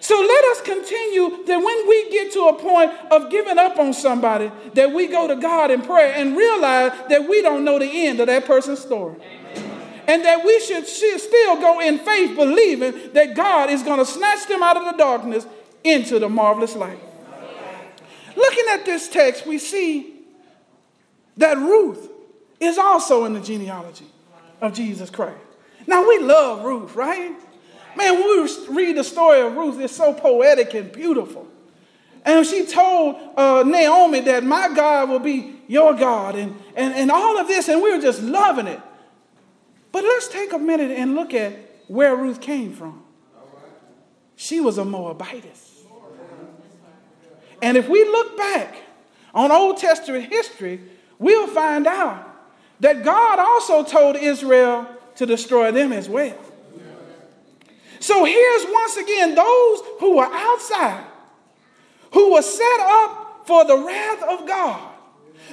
So 0.03 0.19
let 0.19 0.45
us 0.47 0.61
continue 0.63 1.45
that 1.47 1.59
when 1.59 1.89
we 1.89 2.11
get 2.11 2.33
to 2.33 2.49
a 2.49 2.59
point 2.59 2.91
of 3.13 3.31
giving 3.31 3.57
up 3.57 3.79
on 3.79 3.95
somebody, 3.95 4.51
that 4.75 4.93
we 4.93 5.07
go 5.07 5.29
to 5.29 5.37
God 5.37 5.71
in 5.71 5.81
prayer 5.81 6.13
and 6.17 6.37
realize 6.37 6.91
that 7.09 7.29
we 7.29 7.41
don't 7.41 7.65
know 7.65 7.79
the 7.79 8.07
end 8.07 8.19
of 8.19 8.27
that 8.27 8.45
person's 8.45 8.81
story. 8.81 9.15
And 10.09 10.25
that 10.25 10.45
we 10.45 10.59
should 10.59 10.89
still 10.89 11.55
go 11.61 11.81
in 11.81 11.99
faith, 11.99 12.35
believing 12.35 13.13
that 13.13 13.37
God 13.37 13.71
is 13.71 13.85
going 13.85 14.01
to 14.01 14.05
snatch 14.05 14.49
them 14.49 14.61
out 14.61 14.77
of 14.77 14.87
the 14.87 14.99
darkness 14.99 15.47
into 15.85 16.19
the 16.19 16.29
marvelous 16.29 16.75
light. 16.75 16.99
Looking 18.35 18.65
at 18.71 18.85
this 18.85 19.09
text, 19.09 19.47
we 19.47 19.59
see 19.59 20.15
that 21.37 21.59
Ruth 21.59 22.11
is 22.59 22.77
also 22.77 23.25
in 23.25 23.35
the 23.35 23.41
genealogy 23.41 24.07
of 24.61 24.75
Jesus 24.75 25.11
Christ. 25.11 25.39
Now, 25.87 26.09
we 26.09 26.19
love 26.19 26.65
Ruth, 26.65 26.97
right? 26.97 27.37
Man, 27.97 28.15
when 28.15 28.45
we 28.45 28.85
read 28.85 28.97
the 28.97 29.05
story 29.05 29.41
of 29.41 29.55
Ruth, 29.55 29.81
it's 29.81 29.95
so 29.95 30.13
poetic 30.13 30.75
and 30.75 30.91
beautiful. 30.91 31.47
And 32.25 32.47
she 32.47 32.67
told 32.67 33.17
uh, 33.37 33.65
Naomi 33.67 34.21
that 34.21 34.45
my 34.45 34.73
God 34.75 35.09
will 35.09 35.19
be 35.19 35.61
your 35.67 35.95
God 35.95 36.37
and, 36.37 36.57
and, 36.77 36.95
and 36.95 37.11
all 37.11 37.39
of 37.39 37.49
this, 37.49 37.69
and 37.69 37.83
we 37.83 37.95
were 37.95 38.01
just 38.01 38.23
loving 38.23 38.67
it. 38.67 38.81
But 39.91 40.05
let's 40.05 40.29
take 40.29 40.53
a 40.53 40.59
minute 40.59 40.91
and 40.93 41.15
look 41.15 41.35
at 41.35 41.53
where 41.89 42.17
Ruth 42.17 42.41
came 42.41 42.73
from. 42.73 43.03
She 44.37 44.61
was 44.61 44.79
a 44.79 44.85
Moabitess. 44.85 45.71
And 47.61 47.77
if 47.77 47.89
we 47.89 48.05
look 48.05 48.37
back 48.37 48.77
on 49.35 49.53
Old 49.53 49.77
Testament 49.77 50.27
history, 50.27 50.81
we'll 51.19 51.47
find 51.47 51.87
out 51.87 52.29
that 52.81 53.05
God 53.05 53.39
also 53.39 53.85
told 53.85 54.17
Israel 54.17 54.89
to 55.17 55.27
destroy 55.27 55.71
them 55.71 55.93
as 55.93 56.09
well. 56.09 56.37
So 58.03 58.25
here's 58.25 58.65
once 58.65 58.97
again 58.97 59.37
those 59.37 59.81
who 60.01 60.17
were 60.17 60.29
outside, 60.29 61.05
who 62.13 62.33
were 62.33 62.43
set 62.43 62.81
up 62.81 63.45
for 63.47 63.65
the 63.65 63.79
wrath 63.79 64.25
of 64.25 64.45
God. 64.45 64.91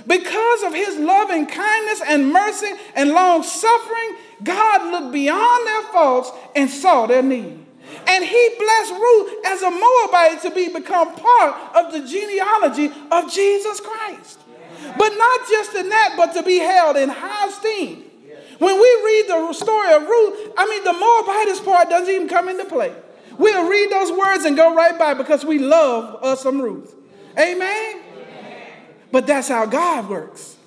Because 0.07 0.63
of 0.63 0.73
his 0.73 0.97
loving 0.97 1.45
kindness 1.45 2.01
and 2.07 2.33
mercy 2.33 2.71
and 2.95 3.11
long 3.11 3.43
suffering, 3.43 4.15
God 4.43 4.91
looked 4.91 5.13
beyond 5.13 5.67
their 5.67 5.83
faults 5.91 6.31
and 6.55 6.67
saw 6.71 7.05
their 7.05 7.21
need. 7.21 7.63
And 8.07 8.25
he 8.25 8.49
blessed 8.57 8.93
Ruth 8.93 9.45
as 9.45 9.61
a 9.61 9.69
Moabite 9.69 10.41
to 10.41 10.49
be 10.49 10.69
become 10.69 11.13
part 11.17 11.75
of 11.75 11.93
the 11.93 11.99
genealogy 11.99 12.91
of 13.11 13.31
Jesus 13.31 13.79
Christ. 13.79 14.39
But 14.97 15.09
not 15.09 15.47
just 15.47 15.75
in 15.75 15.89
that, 15.89 16.15
but 16.17 16.33
to 16.33 16.41
be 16.41 16.57
held 16.57 16.97
in 16.97 17.09
high 17.09 17.47
esteem. 17.47 18.08
When 18.59 18.75
we 18.75 19.01
read 19.05 19.25
the 19.27 19.53
story 19.53 19.93
of 19.93 20.03
Ruth, 20.03 20.53
I 20.57 20.67
mean, 20.67 20.83
the 20.83 20.93
Moabitess 20.93 21.61
part 21.61 21.89
doesn't 21.89 22.13
even 22.13 22.27
come 22.27 22.49
into 22.49 22.65
play. 22.65 22.93
We'll 23.37 23.69
read 23.69 23.89
those 23.89 24.11
words 24.11 24.43
and 24.43 24.55
go 24.57 24.75
right 24.75 24.99
by 24.99 25.13
because 25.13 25.45
we 25.45 25.59
love 25.59 26.21
us 26.23 26.43
some 26.43 26.61
Ruth. 26.61 26.93
Amen? 27.37 28.01
But 29.11 29.25
that's 29.25 29.47
how 29.47 29.65
God 29.65 30.09
works. 30.09 30.57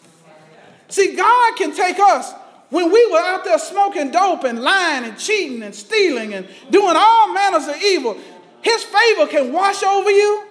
See, 0.89 1.15
God 1.15 1.57
can 1.57 1.75
take 1.75 1.99
us 1.99 2.33
when 2.71 2.91
we 2.91 3.11
were 3.13 3.19
out 3.19 3.45
there 3.45 3.59
smoking 3.59 4.11
dope 4.11 4.45
and 4.45 4.61
lying 4.61 5.05
and 5.05 5.19
cheating 5.19 5.63
and 5.63 5.75
stealing 5.75 6.33
and 6.33 6.49
doing 6.71 6.95
all 6.97 7.33
manners 7.33 7.69
of 7.69 7.77
evil. 7.77 8.17
His 8.63 8.83
favor 8.85 9.27
can 9.27 9.53
wash 9.53 9.83
over 9.83 10.11
you. 10.11 10.45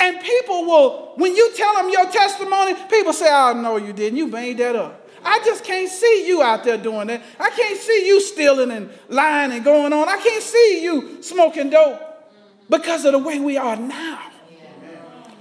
And 0.00 0.18
people 0.20 0.64
will, 0.64 1.12
when 1.16 1.36
you 1.36 1.54
tell 1.54 1.74
them 1.74 1.90
your 1.90 2.10
testimony, 2.10 2.74
people 2.88 3.12
say, 3.12 3.30
I 3.30 3.50
oh, 3.50 3.60
know 3.60 3.76
you 3.76 3.92
didn't. 3.92 4.16
You 4.16 4.26
made 4.26 4.56
that 4.56 4.74
up. 4.74 4.99
I 5.24 5.40
just 5.44 5.64
can't 5.64 5.90
see 5.90 6.26
you 6.26 6.42
out 6.42 6.64
there 6.64 6.78
doing 6.78 7.08
that. 7.08 7.22
I 7.38 7.50
can't 7.50 7.78
see 7.78 8.06
you 8.06 8.20
stealing 8.20 8.70
and 8.70 8.90
lying 9.08 9.52
and 9.52 9.64
going 9.64 9.92
on. 9.92 10.08
I 10.08 10.16
can't 10.18 10.42
see 10.42 10.82
you 10.82 11.22
smoking 11.22 11.70
dope 11.70 12.00
because 12.68 13.04
of 13.04 13.12
the 13.12 13.18
way 13.18 13.38
we 13.38 13.56
are 13.56 13.76
now. 13.76 14.20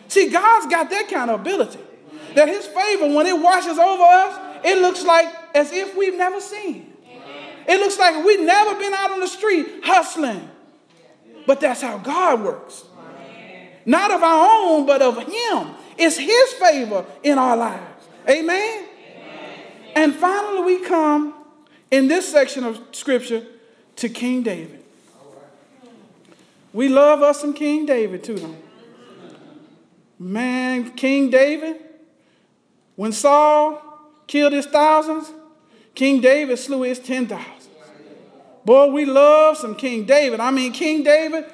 See, 0.07 0.29
God's 0.29 0.65
got 0.67 0.89
that 0.89 1.07
kind 1.07 1.29
of 1.29 1.41
ability. 1.41 1.79
That 2.35 2.47
his 2.47 2.65
favor, 2.65 3.13
when 3.13 3.25
it 3.25 3.39
washes 3.39 3.77
over 3.77 4.03
us, 4.03 4.39
it 4.63 4.81
looks 4.81 5.03
like 5.03 5.27
as 5.55 5.71
if 5.71 5.95
we've 5.95 6.17
never 6.17 6.41
seen. 6.41 6.93
It 7.67 7.79
looks 7.79 7.99
like 7.99 8.25
we've 8.25 8.41
never 8.41 8.75
been 8.79 8.93
out 8.93 9.11
on 9.11 9.19
the 9.19 9.27
street 9.27 9.67
hustling. 9.83 10.49
But 11.45 11.61
that's 11.61 11.81
how 11.81 11.99
God 11.99 12.41
works. 12.41 12.83
Not 13.85 14.11
of 14.11 14.21
our 14.21 14.49
own, 14.51 14.85
but 14.85 15.01
of 15.01 15.17
him. 15.17 15.75
It's 15.97 16.17
his 16.17 16.53
favor 16.53 17.05
in 17.23 17.37
our 17.37 17.55
lives. 17.55 18.07
Amen? 18.27 18.88
And 19.95 20.15
finally, 20.15 20.63
we 20.63 20.85
come 20.85 21.33
in 21.91 22.07
this 22.07 22.29
section 22.29 22.63
of 22.63 22.79
scripture 22.91 23.45
to 23.97 24.09
King 24.09 24.43
David. 24.43 24.83
We 26.71 26.87
love 26.87 27.21
us 27.21 27.41
some 27.41 27.53
King 27.53 27.85
David 27.85 28.23
too, 28.23 28.35
though. 28.35 28.55
Man, 30.19 30.91
King 30.91 31.29
David, 31.29 31.77
when 32.95 33.11
Saul 33.11 33.81
killed 34.27 34.53
his 34.53 34.65
thousands, 34.65 35.31
King 35.95 36.21
David 36.21 36.59
slew 36.59 36.83
his 36.83 36.99
ten 36.99 37.27
thousands. 37.27 37.69
Boy, 38.65 38.91
we 38.91 39.05
love 39.05 39.57
some 39.57 39.75
King 39.75 40.05
David. 40.05 40.39
I 40.39 40.51
mean, 40.51 40.71
King 40.71 41.03
David 41.03 41.45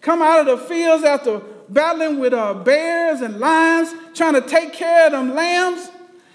come 0.00 0.22
out 0.22 0.40
of 0.40 0.46
the 0.46 0.66
fields 0.66 1.02
after 1.02 1.40
battling 1.68 2.20
with 2.20 2.32
uh, 2.32 2.54
bears 2.54 3.20
and 3.22 3.40
lions, 3.40 3.92
trying 4.14 4.34
to 4.34 4.40
take 4.40 4.72
care 4.72 5.06
of 5.06 5.12
them 5.12 5.34
lambs. 5.34 5.90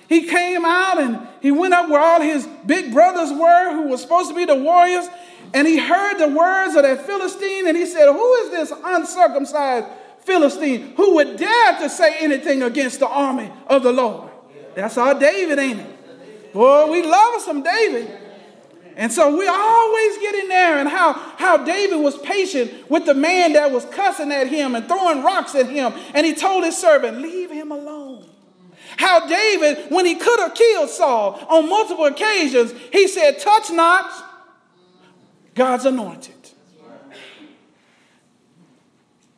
He 0.07 0.27
came 0.27 0.65
out 0.65 1.00
and 1.00 1.27
he 1.41 1.51
went 1.51 1.74
up 1.74 1.89
where 1.89 2.00
all 2.00 2.21
his 2.21 2.47
big 2.65 2.93
brothers 2.93 3.31
were, 3.31 3.74
who 3.74 3.89
were 3.89 3.97
supposed 3.97 4.29
to 4.29 4.35
be 4.35 4.45
the 4.45 4.55
warriors, 4.55 5.07
and 5.53 5.67
he 5.67 5.77
heard 5.77 6.17
the 6.17 6.27
words 6.27 6.75
of 6.75 6.83
that 6.83 7.05
Philistine, 7.05 7.67
and 7.67 7.77
he 7.77 7.85
said, 7.85 8.12
Who 8.12 8.33
is 8.35 8.51
this 8.51 8.74
uncircumcised 8.83 9.87
Philistine 10.20 10.94
who 10.96 11.15
would 11.15 11.37
dare 11.37 11.79
to 11.79 11.89
say 11.89 12.18
anything 12.20 12.63
against 12.63 13.00
the 13.00 13.07
army 13.07 13.51
of 13.68 13.83
the 13.83 13.91
Lord? 13.91 14.29
That's 14.75 14.98
our 14.98 15.18
David, 15.18 15.59
ain't 15.59 15.79
it? 15.79 16.53
Boy, 16.53 16.91
we 16.91 17.03
love 17.03 17.41
some 17.41 17.63
David. 17.63 18.20
And 18.98 19.11
so 19.11 19.35
we 19.35 19.46
always 19.48 20.18
get 20.20 20.35
in 20.35 20.48
there 20.48 20.79
and 20.79 20.87
how, 20.87 21.13
how 21.13 21.57
David 21.57 21.98
was 21.98 22.18
patient 22.18 22.89
with 22.89 23.05
the 23.05 23.13
man 23.13 23.53
that 23.53 23.72
was 23.72 23.85
cussing 23.85 24.31
at 24.31 24.48
him 24.48 24.74
and 24.74 24.87
throwing 24.87 25.22
rocks 25.22 25.53
at 25.53 25.68
him. 25.68 25.94
And 26.13 26.25
he 26.25 26.33
told 26.33 26.63
his 26.63 26.77
servant, 26.77 27.18
Leave. 27.20 27.45
How 28.98 29.27
David, 29.27 29.92
when 29.92 30.05
he 30.05 30.16
could 30.16 30.40
have 30.40 30.53
killed 30.53 30.90
Saul 30.90 31.46
on 31.50 31.70
multiple 31.70 32.05
occasions, 32.05 32.74
he 32.92 33.08
said, 33.08 33.40
Touch 33.40 33.70
not 33.72 34.12
God's 35.53 35.86
anointed. 35.86 36.34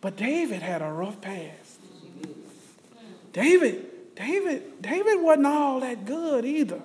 But 0.01 0.15
David 0.15 0.61
had 0.61 0.81
a 0.81 0.91
rough 0.91 1.19
past. 1.21 1.79
David, 3.33 4.15
David, 4.15 4.81
David 4.81 5.21
wasn't 5.21 5.47
all 5.47 5.79
that 5.79 6.05
good 6.05 6.45
either. 6.45 6.81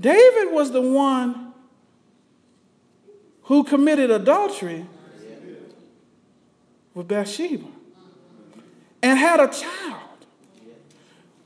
David 0.00 0.52
was 0.52 0.70
the 0.70 0.80
one 0.80 1.52
who 3.44 3.64
committed 3.64 4.10
adultery 4.10 4.86
with 6.94 7.08
Bathsheba 7.08 7.66
and 9.02 9.18
had 9.18 9.40
a 9.40 9.48
child 9.48 10.07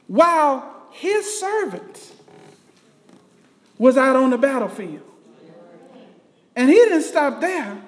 while 0.07 0.87
his 0.91 1.41
servant 1.41 2.13
was 3.79 3.97
out 3.97 4.17
on 4.17 4.31
the 4.31 4.39
battlefield. 4.39 5.03
And 6.55 6.69
he 6.69 6.77
didn't 6.77 7.03
stop 7.03 7.41
there. 7.41 7.81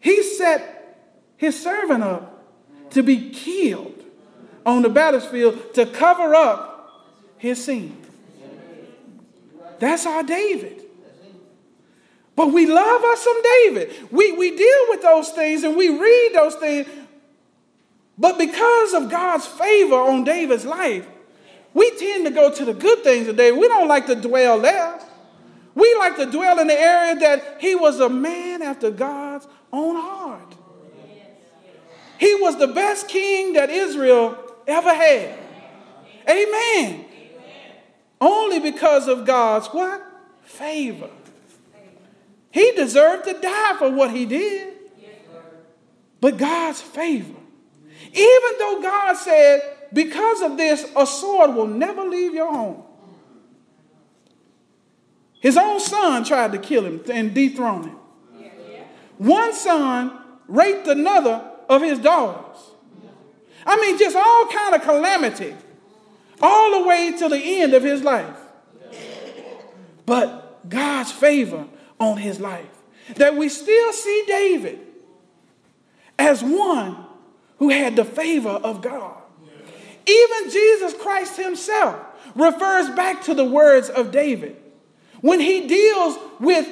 He 0.00 0.22
set 0.22 1.32
his 1.36 1.60
servant 1.60 2.02
up 2.02 2.90
to 2.90 3.02
be 3.02 3.30
killed 3.30 4.02
on 4.66 4.82
the 4.82 4.88
battlefield 4.88 5.74
to 5.74 5.86
cover 5.86 6.34
up 6.34 7.06
his 7.38 7.64
sin. 7.64 7.96
That's 9.78 10.06
our 10.06 10.22
David. 10.22 10.82
But 12.34 12.52
we 12.52 12.66
love 12.66 13.02
us 13.04 13.22
some 13.22 13.42
David. 13.42 14.12
We, 14.12 14.32
we 14.32 14.56
deal 14.56 14.84
with 14.88 15.02
those 15.02 15.30
things 15.30 15.64
and 15.64 15.76
we 15.76 15.88
read 15.88 16.32
those 16.34 16.54
things. 16.56 16.86
But 18.18 18.36
because 18.36 18.94
of 18.94 19.10
God's 19.10 19.46
favor 19.46 19.94
on 19.94 20.24
David's 20.24 20.64
life, 20.64 21.06
we 21.72 21.90
tend 21.96 22.26
to 22.26 22.32
go 22.32 22.52
to 22.52 22.64
the 22.64 22.74
good 22.74 23.04
things 23.04 23.28
of 23.28 23.36
David. 23.36 23.58
We 23.60 23.68
don't 23.68 23.88
like 23.88 24.06
to 24.06 24.16
dwell 24.16 24.60
there. 24.60 24.98
We 25.74 25.94
like 25.98 26.16
to 26.16 26.26
dwell 26.26 26.58
in 26.58 26.66
the 26.66 26.78
area 26.78 27.14
that 27.20 27.58
he 27.60 27.76
was 27.76 28.00
a 28.00 28.08
man 28.08 28.62
after 28.62 28.90
God's 28.90 29.46
own 29.72 29.94
heart. 29.94 30.54
He 32.18 32.34
was 32.34 32.58
the 32.58 32.66
best 32.66 33.06
king 33.06 33.52
that 33.52 33.70
Israel 33.70 34.36
ever 34.66 34.92
had. 34.92 35.38
Amen. 36.28 37.04
Only 38.20 38.58
because 38.58 39.06
of 39.06 39.24
God's 39.24 39.68
what? 39.68 40.04
Favor. 40.42 41.10
He 42.50 42.72
deserved 42.72 43.26
to 43.26 43.34
die 43.34 43.76
for 43.78 43.90
what 43.90 44.10
he 44.10 44.26
did. 44.26 44.74
But 46.20 46.36
God's 46.36 46.80
favor. 46.80 47.38
Even 48.12 48.58
though 48.58 48.80
God 48.82 49.14
said, 49.14 49.60
because 49.92 50.42
of 50.42 50.56
this, 50.56 50.86
a 50.96 51.06
sword 51.06 51.54
will 51.54 51.66
never 51.66 52.02
leave 52.02 52.34
your 52.34 52.52
home. 52.52 52.82
His 55.40 55.56
own 55.56 55.80
son 55.80 56.24
tried 56.24 56.52
to 56.52 56.58
kill 56.58 56.84
him 56.84 57.02
and 57.10 57.32
dethrone 57.32 57.84
him. 57.84 57.96
One 59.18 59.52
son 59.52 60.18
raped 60.46 60.86
another 60.86 61.50
of 61.68 61.82
his 61.82 61.98
daughters. 61.98 62.58
I 63.66 63.76
mean, 63.80 63.98
just 63.98 64.16
all 64.16 64.46
kind 64.46 64.74
of 64.74 64.82
calamity, 64.82 65.54
all 66.40 66.80
the 66.80 66.88
way 66.88 67.12
to 67.18 67.28
the 67.28 67.38
end 67.38 67.74
of 67.74 67.82
his 67.82 68.02
life. 68.02 68.36
But 70.06 70.68
God's 70.68 71.12
favor 71.12 71.66
on 72.00 72.16
his 72.16 72.40
life. 72.40 72.66
That 73.16 73.36
we 73.36 73.48
still 73.48 73.92
see 73.92 74.24
David 74.26 74.80
as 76.18 76.42
one 76.42 76.96
who 77.58 77.68
had 77.70 77.96
the 77.96 78.04
favor 78.04 78.48
of 78.48 78.80
God. 78.82 79.16
Even 80.06 80.50
Jesus 80.50 80.94
Christ 80.94 81.36
himself 81.36 81.96
refers 82.34 82.88
back 82.90 83.24
to 83.24 83.34
the 83.34 83.44
words 83.44 83.88
of 83.88 84.10
David 84.10 84.56
when 85.20 85.40
he 85.40 85.66
deals 85.66 86.16
with 86.40 86.66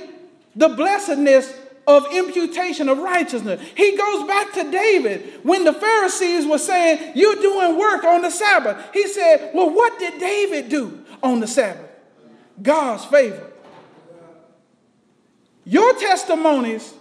the 0.55 0.71
blessedness 0.71 1.53
of 1.87 2.05
imputation 2.13 2.89
of 2.89 2.99
righteousness. 2.99 3.61
He 3.77 3.97
goes 3.97 4.27
back 4.27 4.53
to 4.55 4.71
David 4.71 5.41
when 5.45 5.65
the 5.65 5.73
Pharisees 5.73 6.47
were 6.47 6.59
saying, 6.59 7.13
You're 7.15 7.37
doing 7.37 7.79
work 7.79 8.05
on 8.05 8.23
the 8.23 8.31
Sabbath. 8.31 8.85
He 8.93 9.07
said, 9.09 9.51
Well, 9.55 9.71
what 9.71 9.99
did 9.99 10.19
David 10.19 10.69
do 10.69 11.05
on 11.23 11.41
the 11.41 11.47
Sabbath? 11.47 11.91
God's 12.61 13.05
favor. 13.05 13.53
Your 15.65 15.95
testimonies, 15.99 16.95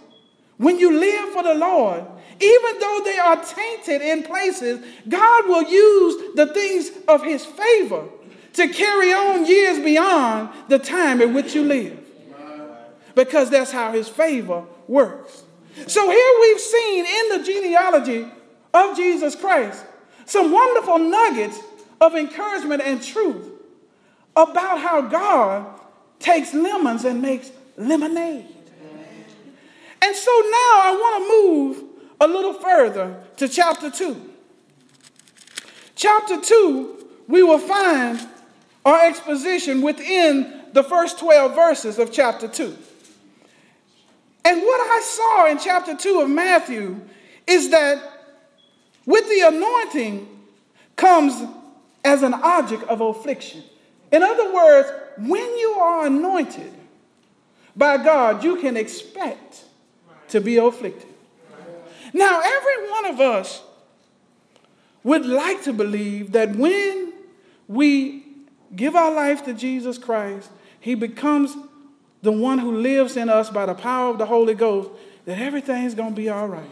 when 0.56 0.78
you 0.78 0.98
live 0.98 1.30
for 1.30 1.42
the 1.42 1.54
Lord, 1.54 2.04
even 2.40 2.80
though 2.80 3.00
they 3.04 3.18
are 3.18 3.42
tainted 3.42 4.02
in 4.02 4.22
places, 4.22 4.84
God 5.08 5.48
will 5.48 5.62
use 5.62 6.34
the 6.34 6.46
things 6.46 6.90
of 7.08 7.22
his 7.22 7.44
favor 7.44 8.04
to 8.54 8.68
carry 8.68 9.12
on 9.12 9.46
years 9.46 9.78
beyond 9.78 10.50
the 10.68 10.78
time 10.78 11.20
in 11.20 11.34
which 11.34 11.54
you 11.54 11.64
live. 11.64 11.98
Because 13.14 13.48
that's 13.50 13.70
how 13.70 13.92
his 13.92 14.08
favor 14.08 14.64
works. 14.88 15.42
So 15.86 16.10
here 16.10 16.32
we've 16.40 16.60
seen 16.60 17.06
in 17.06 17.38
the 17.38 17.44
genealogy 17.44 18.26
of 18.72 18.96
Jesus 18.96 19.34
Christ 19.34 19.84
some 20.24 20.50
wonderful 20.52 20.98
nuggets 20.98 21.58
of 22.00 22.14
encouragement 22.14 22.82
and 22.82 23.02
truth 23.02 23.50
about 24.34 24.80
how 24.80 25.02
God 25.02 25.66
takes 26.18 26.52
lemons 26.52 27.04
and 27.04 27.22
makes 27.22 27.50
lemonade. 27.76 28.46
And 30.02 30.14
so 30.14 30.30
now 30.30 30.72
I 30.82 30.96
want 31.00 31.24
to 31.24 31.28
move 31.28 31.85
a 32.20 32.26
little 32.26 32.54
further 32.54 33.22
to 33.36 33.48
chapter 33.48 33.90
2. 33.90 34.32
Chapter 35.94 36.40
2, 36.40 37.06
we 37.28 37.42
will 37.42 37.58
find 37.58 38.20
our 38.84 39.06
exposition 39.06 39.82
within 39.82 40.62
the 40.72 40.82
first 40.82 41.18
12 41.18 41.54
verses 41.54 41.98
of 41.98 42.12
chapter 42.12 42.46
2. 42.46 42.76
And 44.44 44.62
what 44.62 44.80
I 44.80 45.00
saw 45.02 45.46
in 45.50 45.58
chapter 45.58 45.96
2 45.96 46.20
of 46.20 46.30
Matthew 46.30 47.00
is 47.46 47.70
that 47.70 48.00
with 49.04 49.28
the 49.28 49.40
anointing 49.48 50.28
comes 50.94 51.42
as 52.04 52.22
an 52.22 52.34
object 52.34 52.84
of 52.84 53.00
affliction. 53.00 53.62
In 54.12 54.22
other 54.22 54.52
words, 54.52 54.88
when 55.18 55.56
you 55.58 55.70
are 55.80 56.06
anointed 56.06 56.72
by 57.74 57.96
God, 57.96 58.44
you 58.44 58.56
can 58.56 58.76
expect 58.76 59.64
to 60.28 60.40
be 60.40 60.56
afflicted. 60.58 61.15
Now, 62.12 62.40
every 62.42 62.90
one 62.90 63.06
of 63.06 63.20
us 63.20 63.62
would 65.02 65.24
like 65.24 65.62
to 65.64 65.72
believe 65.72 66.32
that 66.32 66.56
when 66.56 67.12
we 67.68 68.24
give 68.74 68.96
our 68.96 69.12
life 69.12 69.44
to 69.44 69.54
Jesus 69.54 69.98
Christ, 69.98 70.50
He 70.80 70.94
becomes 70.94 71.56
the 72.22 72.32
one 72.32 72.58
who 72.58 72.72
lives 72.72 73.16
in 73.16 73.28
us 73.28 73.50
by 73.50 73.66
the 73.66 73.74
power 73.74 74.10
of 74.10 74.18
the 74.18 74.26
Holy 74.26 74.54
Ghost, 74.54 74.90
that 75.26 75.38
everything's 75.38 75.94
going 75.94 76.10
to 76.10 76.16
be 76.16 76.28
all 76.28 76.48
right. 76.48 76.70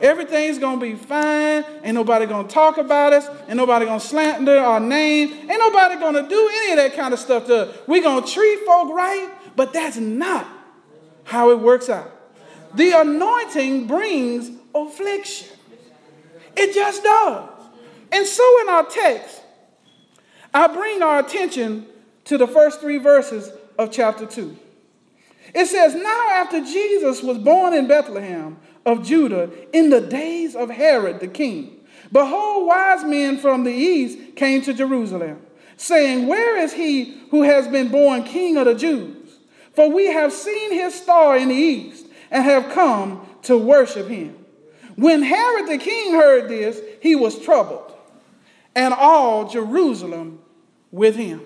Everything's 0.00 0.58
gonna 0.58 0.80
be 0.80 0.94
fine. 0.94 1.64
Ain't 1.82 1.94
nobody 1.94 2.26
gonna 2.26 2.48
talk 2.48 2.76
about 2.76 3.12
us. 3.12 3.28
Ain't 3.48 3.56
nobody 3.56 3.86
gonna 3.86 4.00
slander 4.00 4.58
our 4.58 4.80
name. 4.80 5.32
Ain't 5.32 5.58
nobody 5.58 5.96
gonna 5.96 6.28
do 6.28 6.50
any 6.52 6.72
of 6.72 6.78
that 6.78 6.94
kind 6.94 7.14
of 7.14 7.20
stuff 7.20 7.46
to 7.46 7.56
us. 7.56 7.78
We're 7.86 8.02
gonna 8.02 8.26
treat 8.26 8.60
folk 8.66 8.94
right, 8.94 9.30
but 9.54 9.72
that's 9.72 9.96
not 9.96 10.46
how 11.24 11.50
it 11.50 11.58
works 11.58 11.88
out. 11.88 12.12
The 12.74 12.92
anointing 12.92 13.86
brings 13.86 14.50
affliction. 14.84 15.48
It 16.56 16.74
just 16.74 17.02
does. 17.02 17.50
And 18.12 18.26
so 18.26 18.60
in 18.62 18.68
our 18.68 18.84
text, 18.84 19.42
I 20.54 20.68
bring 20.68 21.02
our 21.02 21.18
attention 21.18 21.86
to 22.24 22.38
the 22.38 22.46
first 22.46 22.80
three 22.80 22.98
verses 22.98 23.50
of 23.78 23.92
chapter 23.92 24.26
2. 24.26 24.56
It 25.54 25.66
says, 25.66 25.94
Now 25.94 26.30
after 26.30 26.60
Jesus 26.60 27.22
was 27.22 27.38
born 27.38 27.74
in 27.74 27.86
Bethlehem 27.86 28.58
of 28.84 29.04
Judah 29.04 29.50
in 29.72 29.90
the 29.90 30.00
days 30.00 30.56
of 30.56 30.70
Herod 30.70 31.20
the 31.20 31.28
king, 31.28 31.80
behold, 32.10 32.66
wise 32.66 33.04
men 33.04 33.38
from 33.38 33.64
the 33.64 33.72
east 33.72 34.36
came 34.36 34.62
to 34.62 34.74
Jerusalem, 34.74 35.40
saying, 35.76 36.26
Where 36.26 36.56
is 36.56 36.72
he 36.72 37.20
who 37.30 37.42
has 37.42 37.68
been 37.68 37.88
born 37.88 38.24
king 38.24 38.56
of 38.56 38.66
the 38.66 38.74
Jews? 38.74 39.16
For 39.74 39.90
we 39.90 40.06
have 40.06 40.32
seen 40.32 40.72
his 40.72 40.94
star 40.94 41.36
in 41.36 41.48
the 41.48 41.54
east 41.54 42.06
and 42.30 42.42
have 42.44 42.72
come 42.72 43.26
to 43.42 43.58
worship 43.58 44.08
him. 44.08 44.45
When 44.96 45.22
Herod 45.22 45.68
the 45.68 45.78
king 45.78 46.12
heard 46.12 46.48
this, 46.48 46.80
he 47.00 47.14
was 47.14 47.38
troubled, 47.38 47.94
and 48.74 48.92
all 48.94 49.48
Jerusalem 49.48 50.40
with 50.90 51.16
him. 51.16 51.42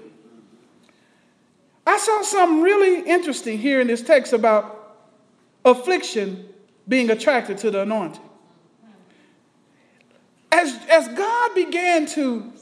I 1.86 1.98
saw 1.98 2.22
something 2.22 2.62
really 2.62 3.00
interesting 3.08 3.58
here 3.58 3.80
in 3.80 3.88
this 3.88 4.02
text 4.02 4.32
about 4.32 4.96
affliction 5.64 6.48
being 6.86 7.10
attracted 7.10 7.58
to 7.58 7.70
the 7.70 7.82
anointing. 7.82 8.22
As, 10.52 10.78
as 10.88 11.08
God 11.08 11.54
began 11.54 12.06
to, 12.06 12.52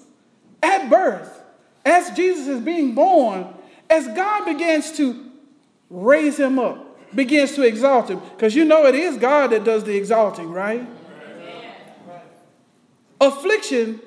at 0.63 0.89
birth, 0.89 1.43
as 1.85 2.11
Jesus 2.17 2.49
is 2.49 2.61
being 2.61 2.95
born, 2.95 3.47
as 3.91 4.07
God 4.09 4.45
begins 4.45 4.93
to 4.99 5.31
raise 5.91 6.39
him 6.39 6.59
up, 6.59 6.88
begins 7.15 7.55
to 7.55 7.63
exalt 7.63 8.11
him, 8.11 8.21
because 8.37 8.55
you 8.55 8.65
know 8.65 8.87
it 8.87 8.95
is 8.95 9.17
God 9.17 9.51
that 9.51 9.65
does 9.65 9.85
the 9.85 9.97
exalting, 9.97 10.51
right? 10.51 10.87
Affliction 13.21 14.01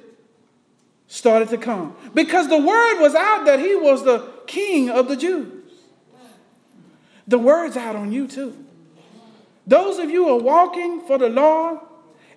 started 1.08 1.50
to 1.50 1.58
come 1.58 1.94
because 2.14 2.48
the 2.48 2.58
word 2.58 3.02
was 3.02 3.14
out 3.14 3.46
that 3.46 3.60
he 3.60 3.76
was 3.76 4.06
the 4.06 4.32
king 4.48 4.90
of 4.90 5.10
the 5.10 5.18
Jews. 5.18 5.52
The 7.28 7.38
word's 7.38 7.76
out 7.76 7.98
on 7.98 8.14
you 8.14 8.28
too. 8.28 8.58
Those 9.68 10.00
of 10.00 10.10
you 10.10 10.26
who 10.26 10.36
are 10.36 10.42
walking 10.42 11.02
for 11.02 11.18
the 11.18 11.28
Lord 11.28 11.80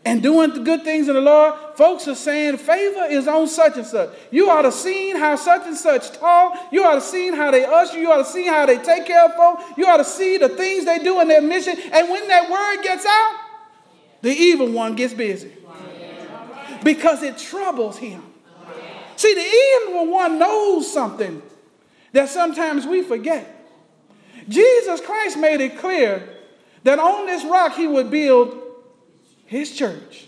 and 0.05 0.23
doing 0.23 0.53
the 0.53 0.61
good 0.61 0.85
things 0.85 1.09
in 1.09 1.15
the 1.15 1.21
Lord, 1.21 1.55
folks 1.77 2.07
are 2.09 2.15
saying 2.15 2.59
favor 2.59 3.07
is 3.09 3.27
on 3.27 3.49
such 3.49 3.77
and 3.77 3.87
such. 3.87 4.11
You 4.31 4.51
ought 4.51 4.63
to 4.63 4.73
see 4.73 5.13
how 5.13 5.37
such 5.37 5.67
and 5.67 5.77
such 5.77 6.13
talk. 6.19 6.59
You 6.71 6.85
ought 6.85 6.97
to 6.97 7.01
see 7.01 7.31
how 7.31 7.51
they 7.51 7.65
usher. 7.65 7.99
You 7.99 8.13
ought 8.13 8.19
to 8.19 8.25
see 8.25 8.47
how 8.47 8.67
they 8.67 8.77
take 8.79 9.07
care 9.07 9.25
of 9.25 9.35
folks. 9.35 9.79
You 9.79 9.87
ought 9.87 9.97
to 9.97 10.05
see 10.05 10.37
the 10.37 10.51
things 10.51 10.85
they 10.85 10.99
do 10.99 11.21
in 11.21 11.29
their 11.29 11.41
mission. 11.41 11.77
And 11.93 12.11
when 12.11 12.29
that 12.29 12.51
word 12.51 12.83
gets 12.83 13.07
out, 13.07 13.37
the 14.21 14.31
evil 14.31 14.71
one 14.71 14.95
gets 14.95 15.15
busy 15.15 15.53
because 16.83 17.23
it 17.23 17.39
troubles 17.39 17.97
him. 17.97 18.23
See, 19.17 19.33
the 19.33 19.91
evil 19.91 20.13
one 20.13 20.39
knows 20.39 20.93
something 20.93 21.43
that 22.13 22.29
sometimes 22.29 22.87
we 22.87 23.03
forget. 23.03 23.51
Jesus 24.49 25.01
Christ 25.01 25.39
made 25.39 25.63
it 25.63 25.79
clear 25.79 26.29
that 26.83 26.99
on 26.99 27.27
this 27.27 27.45
rock 27.45 27.75
he 27.75 27.87
would 27.87 28.11
build 28.11 28.64
his 29.47 29.77
church. 29.77 30.27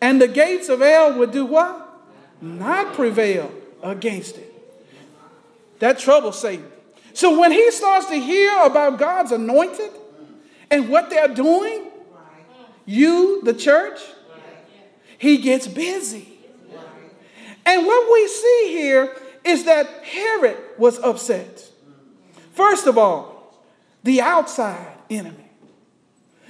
And 0.00 0.20
the 0.20 0.28
gates 0.28 0.68
of 0.68 0.80
hell 0.80 1.18
would 1.18 1.32
do 1.32 1.44
what? 1.46 1.82
Not 2.40 2.94
prevail 2.94 3.52
against 3.82 4.36
it. 4.36 4.52
That 5.78 5.98
troubles 5.98 6.38
Satan. 6.40 6.66
So 7.12 7.38
when 7.38 7.50
he 7.50 7.70
starts 7.70 8.06
to 8.06 8.16
hear 8.16 8.52
about 8.64 8.98
God's 8.98 9.32
anointed 9.32 9.90
and 10.70 10.88
what 10.88 11.08
they're 11.08 11.28
doing, 11.28 11.84
you, 12.84 13.42
the 13.42 13.54
church, 13.54 14.00
he 15.18 15.38
gets 15.38 15.66
busy. 15.66 16.28
And 17.64 17.86
what 17.86 18.12
we 18.12 18.28
see 18.28 18.66
here 18.68 19.16
is 19.44 19.64
that 19.64 19.88
Herod 20.04 20.56
was 20.78 20.98
upset. 20.98 21.68
First 22.52 22.86
of 22.86 22.96
all, 22.98 23.64
the 24.02 24.20
outside 24.20 24.92
enemy. 25.10 25.50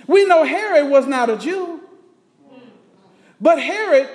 We 0.07 0.25
know 0.27 0.45
Herod 0.45 0.91
was 0.91 1.07
not 1.07 1.31
a 1.31 1.37
Jew, 1.37 1.76
but 3.41 3.61
Herod 3.61 4.09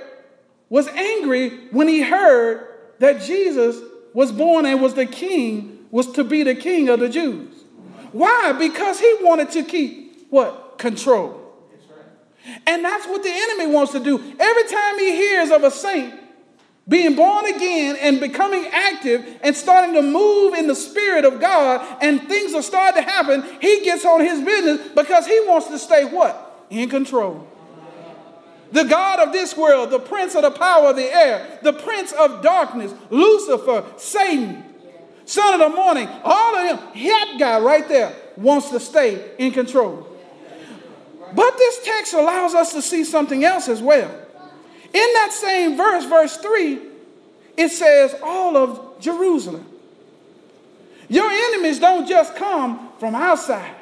was 0.69 0.87
angry 0.87 1.67
when 1.71 1.87
he 1.87 2.01
heard 2.01 2.67
that 2.99 3.21
Jesus 3.21 3.77
was 4.13 4.31
born 4.31 4.65
and 4.65 4.81
was 4.81 4.93
the 4.93 5.05
king, 5.05 5.85
was 5.91 6.11
to 6.13 6.23
be 6.23 6.43
the 6.43 6.55
king 6.55 6.89
of 6.89 6.99
the 6.99 7.09
Jews. 7.09 7.53
Why? 8.11 8.53
Because 8.53 8.99
he 8.99 9.17
wanted 9.21 9.51
to 9.51 9.63
keep 9.63 10.27
what? 10.29 10.77
Control. 10.77 11.37
And 12.65 12.83
that's 12.83 13.05
what 13.05 13.23
the 13.23 13.31
enemy 13.31 13.67
wants 13.67 13.91
to 13.93 13.99
do. 13.99 14.17
Every 14.17 14.63
time 14.63 14.99
he 14.99 15.15
hears 15.15 15.51
of 15.51 15.63
a 15.63 15.71
saint 15.71 16.13
being 16.87 17.15
born 17.15 17.45
again 17.45 17.95
and 17.97 18.19
becoming 18.19 18.65
active 18.67 19.39
and 19.43 19.55
starting 19.55 19.93
to 19.93 20.01
move 20.01 20.55
in 20.55 20.67
the 20.67 20.75
spirit 20.75 21.25
of 21.25 21.39
God 21.39 21.85
and 22.01 22.27
things 22.27 22.53
are 22.53 22.63
starting 22.63 23.03
to 23.03 23.09
happen, 23.09 23.43
he 23.61 23.83
gets 23.83 24.03
on 24.05 24.21
his 24.21 24.41
business 24.43 24.89
because 24.95 25.27
he 25.27 25.39
wants 25.47 25.67
to 25.67 25.77
stay 25.77 26.05
what? 26.05 26.65
In 26.69 26.89
control. 26.89 27.47
The 28.71 28.83
God 28.85 29.19
of 29.19 29.33
this 29.33 29.55
world, 29.57 29.89
the 29.89 29.99
prince 29.99 30.33
of 30.35 30.43
the 30.43 30.51
power 30.51 30.89
of 30.89 30.95
the 30.95 31.13
air, 31.13 31.59
the 31.61 31.73
prince 31.73 32.13
of 32.13 32.41
darkness, 32.41 32.93
Lucifer, 33.09 33.83
Satan, 33.97 34.63
son 35.25 35.61
of 35.61 35.71
the 35.71 35.75
morning, 35.75 36.07
all 36.23 36.55
of 36.55 36.63
them, 36.63 36.89
that 36.93 37.35
guy 37.37 37.59
right 37.59 37.87
there 37.87 38.13
wants 38.37 38.69
to 38.69 38.79
stay 38.79 39.31
in 39.37 39.51
control. 39.51 40.07
But 41.33 41.57
this 41.57 41.83
text 41.83 42.13
allows 42.13 42.53
us 42.53 42.73
to 42.73 42.81
see 42.81 43.03
something 43.03 43.43
else 43.43 43.67
as 43.67 43.81
well. 43.81 44.09
In 44.93 45.13
that 45.13 45.29
same 45.31 45.77
verse, 45.77 46.05
verse 46.05 46.37
3, 46.37 46.79
it 47.57 47.69
says, 47.69 48.15
all 48.23 48.57
of 48.57 48.99
Jerusalem. 48.99 49.65
Your 51.07 51.29
enemies 51.29 51.79
don't 51.79 52.07
just 52.07 52.35
come 52.35 52.89
from 52.99 53.15
outside. 53.15 53.75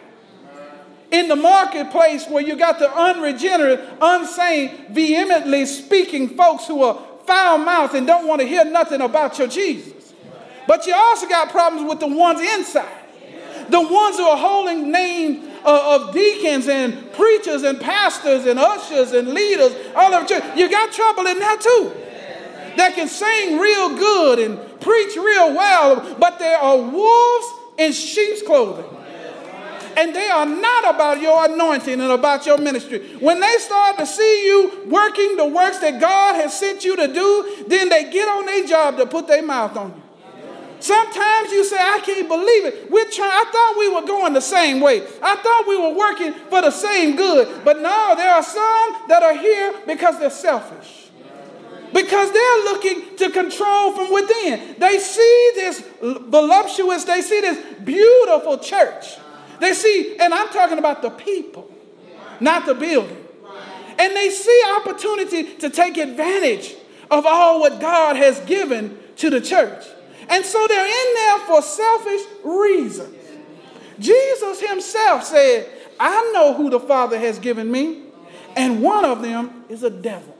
In 1.12 1.28
the 1.28 1.36
marketplace 1.36 2.28
where 2.28 2.44
you 2.44 2.56
got 2.56 2.78
the 2.78 2.92
unregenerate, 2.94 4.00
unsane, 4.00 4.90
vehemently 4.90 5.66
speaking 5.66 6.30
folks 6.30 6.68
who 6.68 6.84
are 6.84 7.02
foul 7.26 7.58
mouthed 7.58 7.96
and 7.96 8.06
don't 8.06 8.28
want 8.28 8.42
to 8.42 8.48
hear 8.48 8.66
nothing 8.66 9.02
about 9.02 9.40
your 9.40 9.48
Jesus. 9.48 10.14
But 10.68 10.86
you 10.86 10.94
also 10.94 11.28
got 11.28 11.50
problems 11.50 11.90
with 11.90 12.00
the 12.00 12.08
ones 12.08 12.42
inside. 12.42 12.96
The 13.70 13.82
ones 13.82 14.18
who 14.18 14.24
are 14.24 14.38
holding 14.38 14.92
names 14.92 15.48
uh, 15.66 16.00
of 16.00 16.14
deacons 16.14 16.68
and 16.68 17.12
preachers 17.14 17.64
and 17.64 17.80
pastors 17.80 18.46
and 18.46 18.60
ushers 18.60 19.12
and 19.12 19.30
leaders 19.30 19.74
all 19.96 20.14
over 20.14 20.28
church. 20.28 20.44
You 20.56 20.70
got 20.70 20.92
trouble 20.92 21.26
in 21.28 21.40
that 21.40 21.62
too. 21.62 21.92
That 22.78 22.94
can 22.96 23.08
sing 23.08 23.60
real 23.60 23.96
good 23.96 24.40
and 24.40 24.58
preach 24.80 25.16
real 25.16 25.54
well, 25.54 26.16
but 26.20 26.40
they 26.40 26.54
are 26.54 26.78
wolves 26.78 27.48
in 27.78 27.92
sheep's 27.92 28.42
clothing. 28.44 28.86
And 30.00 30.16
they 30.16 30.30
are 30.30 30.46
not 30.46 30.96
about 30.96 31.20
your 31.20 31.44
anointing 31.44 32.00
and 32.00 32.12
about 32.14 32.46
your 32.46 32.58
ministry. 32.58 33.18
When 33.20 33.42
they 33.42 33.56
start 33.58 33.98
to 33.98 34.06
see 34.06 34.46
you 34.46 34.86
working 34.88 35.36
the 35.36 35.46
works 35.46 35.80
that 35.80 36.00
God 36.00 36.36
has 36.36 36.58
sent 36.58 36.86
you 36.86 36.96
to 36.96 37.14
do, 37.14 37.66
then 37.68 37.90
they 37.90 38.10
get 38.10 38.30
on 38.30 38.46
their 38.46 38.66
job 38.66 38.96
to 38.96 39.06
put 39.06 39.28
their 39.28 39.44
mouth 39.44 39.76
on 39.76 39.90
you. 39.90 40.04
Sometimes 40.80 41.52
you 41.52 41.66
say, 41.66 41.76
I 41.76 42.00
can't 42.00 42.30
believe 42.30 42.64
it. 42.64 42.90
We're 42.90 43.10
trying, 43.10 43.30
I 43.30 43.44
thought 43.52 43.76
we 43.78 43.94
were 43.94 44.08
going 44.08 44.32
the 44.32 44.40
same 44.40 44.80
way. 44.80 45.02
I 45.22 45.36
thought 45.36 45.68
we 45.68 45.76
were 45.76 45.94
working 45.94 46.32
for 46.50 46.62
the 46.62 46.72
same 46.72 47.18
good. 47.18 47.66
But 47.66 47.82
no, 47.82 48.14
there 48.16 48.34
are 48.34 48.42
some 48.42 48.96
that 49.10 49.22
are 49.22 49.36
here 49.36 49.82
because 49.86 50.18
they're 50.18 50.30
selfish. 50.30 51.10
Because 51.94 52.32
they're 52.32 52.64
looking 52.64 53.18
to 53.18 53.32
control 53.32 53.92
from 53.92 54.14
within. 54.14 54.76
They 54.80 55.00
see 55.00 55.52
this 55.56 55.84
voluptuous, 56.02 57.04
they 57.04 57.22
see 57.22 57.42
this 57.42 57.82
beautiful 57.84 58.60
church. 58.60 59.18
They 59.60 59.74
see, 59.74 60.18
and 60.20 60.34
I'm 60.34 60.50
talking 60.50 60.78
about 60.78 61.02
the 61.02 61.10
people, 61.10 61.70
not 62.40 62.66
the 62.66 62.74
building. 62.74 63.18
And 63.98 64.16
they 64.16 64.30
see 64.30 64.62
opportunity 64.78 65.56
to 65.56 65.70
take 65.70 65.98
advantage 65.98 66.76
of 67.12 67.26
all 67.26 67.60
what 67.60 67.82
God 67.82 68.16
has 68.16 68.40
given 68.42 68.98
to 69.18 69.30
the 69.30 69.42
church. 69.42 69.86
And 70.30 70.46
so 70.46 70.68
they're 70.68 70.86
in 70.86 71.14
there 71.16 71.40
for 71.40 71.62
selfish 71.62 72.22
reasons. 72.44 73.16
Jesus 74.00 74.62
himself 74.62 75.26
said, 75.26 75.70
I 76.00 76.32
know 76.34 76.54
who 76.54 76.70
the 76.70 76.80
Father 76.80 77.20
has 77.20 77.40
given 77.40 77.70
me, 77.70 78.04
and 78.56 78.82
one 78.82 79.04
of 79.04 79.22
them 79.22 79.66
is 79.68 79.84
a 79.84 79.90
devil 79.90 80.38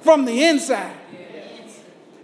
from 0.00 0.24
the 0.24 0.44
inside. 0.44 0.96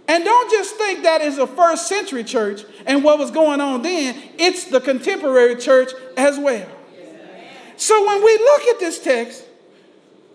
And 0.09 0.25
don't 0.25 0.49
just 0.49 0.75
think 0.75 1.03
that 1.03 1.21
is 1.21 1.37
a 1.37 1.45
first 1.45 1.87
century 1.87 2.23
church 2.23 2.63
and 2.87 3.03
what 3.03 3.19
was 3.19 3.29
going 3.29 3.61
on 3.61 3.83
then, 3.83 4.19
it's 4.39 4.63
the 4.63 4.81
contemporary 4.81 5.55
church 5.55 5.91
as 6.17 6.39
well. 6.39 6.67
So 7.77 8.07
when 8.07 8.25
we 8.25 8.33
look 8.39 8.61
at 8.63 8.79
this 8.79 8.97
text, 8.97 9.45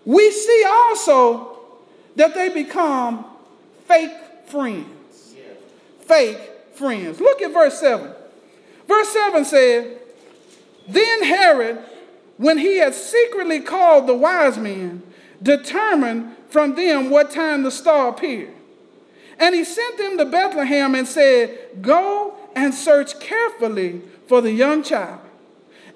we 0.05 0.31
see 0.31 0.63
also 0.65 1.59
that 2.15 2.33
they 2.33 2.47
become 2.47 3.25
fake 3.85 4.13
friends. 4.45 5.35
Fake 5.99 6.39
friends. 6.75 7.19
Look 7.19 7.41
at 7.41 7.51
verse 7.51 7.77
7. 7.77 8.13
Verse 8.87 9.09
7 9.09 9.43
said, 9.43 9.99
Then 10.87 11.23
Herod, 11.25 11.79
when 12.37 12.59
he 12.59 12.77
had 12.77 12.95
secretly 12.95 13.59
called 13.59 14.07
the 14.07 14.15
wise 14.15 14.57
men, 14.57 15.03
determined 15.43 16.33
from 16.47 16.75
them 16.75 17.09
what 17.09 17.29
time 17.29 17.63
the 17.63 17.71
star 17.71 18.07
appeared. 18.07 18.54
And 19.39 19.53
he 19.53 19.63
sent 19.63 19.97
them 19.97 20.17
to 20.17 20.25
Bethlehem 20.25 20.95
and 20.95 21.07
said, 21.07 21.81
Go 21.81 22.35
and 22.55 22.73
search 22.73 23.19
carefully 23.19 24.01
for 24.27 24.41
the 24.41 24.51
young 24.51 24.83
child. 24.83 25.19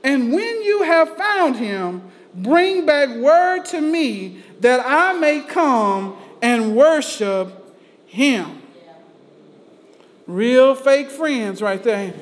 And 0.03 0.31
when 0.33 0.61
you 0.61 0.83
have 0.83 1.15
found 1.17 1.57
him, 1.57 2.09
Bring 2.33 2.85
back 2.85 3.09
word 3.17 3.65
to 3.65 3.81
me 3.81 4.43
that 4.59 4.81
I 4.85 5.13
may 5.13 5.41
come 5.41 6.15
and 6.41 6.75
worship 6.75 7.75
him. 8.05 8.61
Real 10.27 10.75
fake 10.75 11.09
friends 11.09 11.61
right 11.61 11.81
there. 11.83 12.13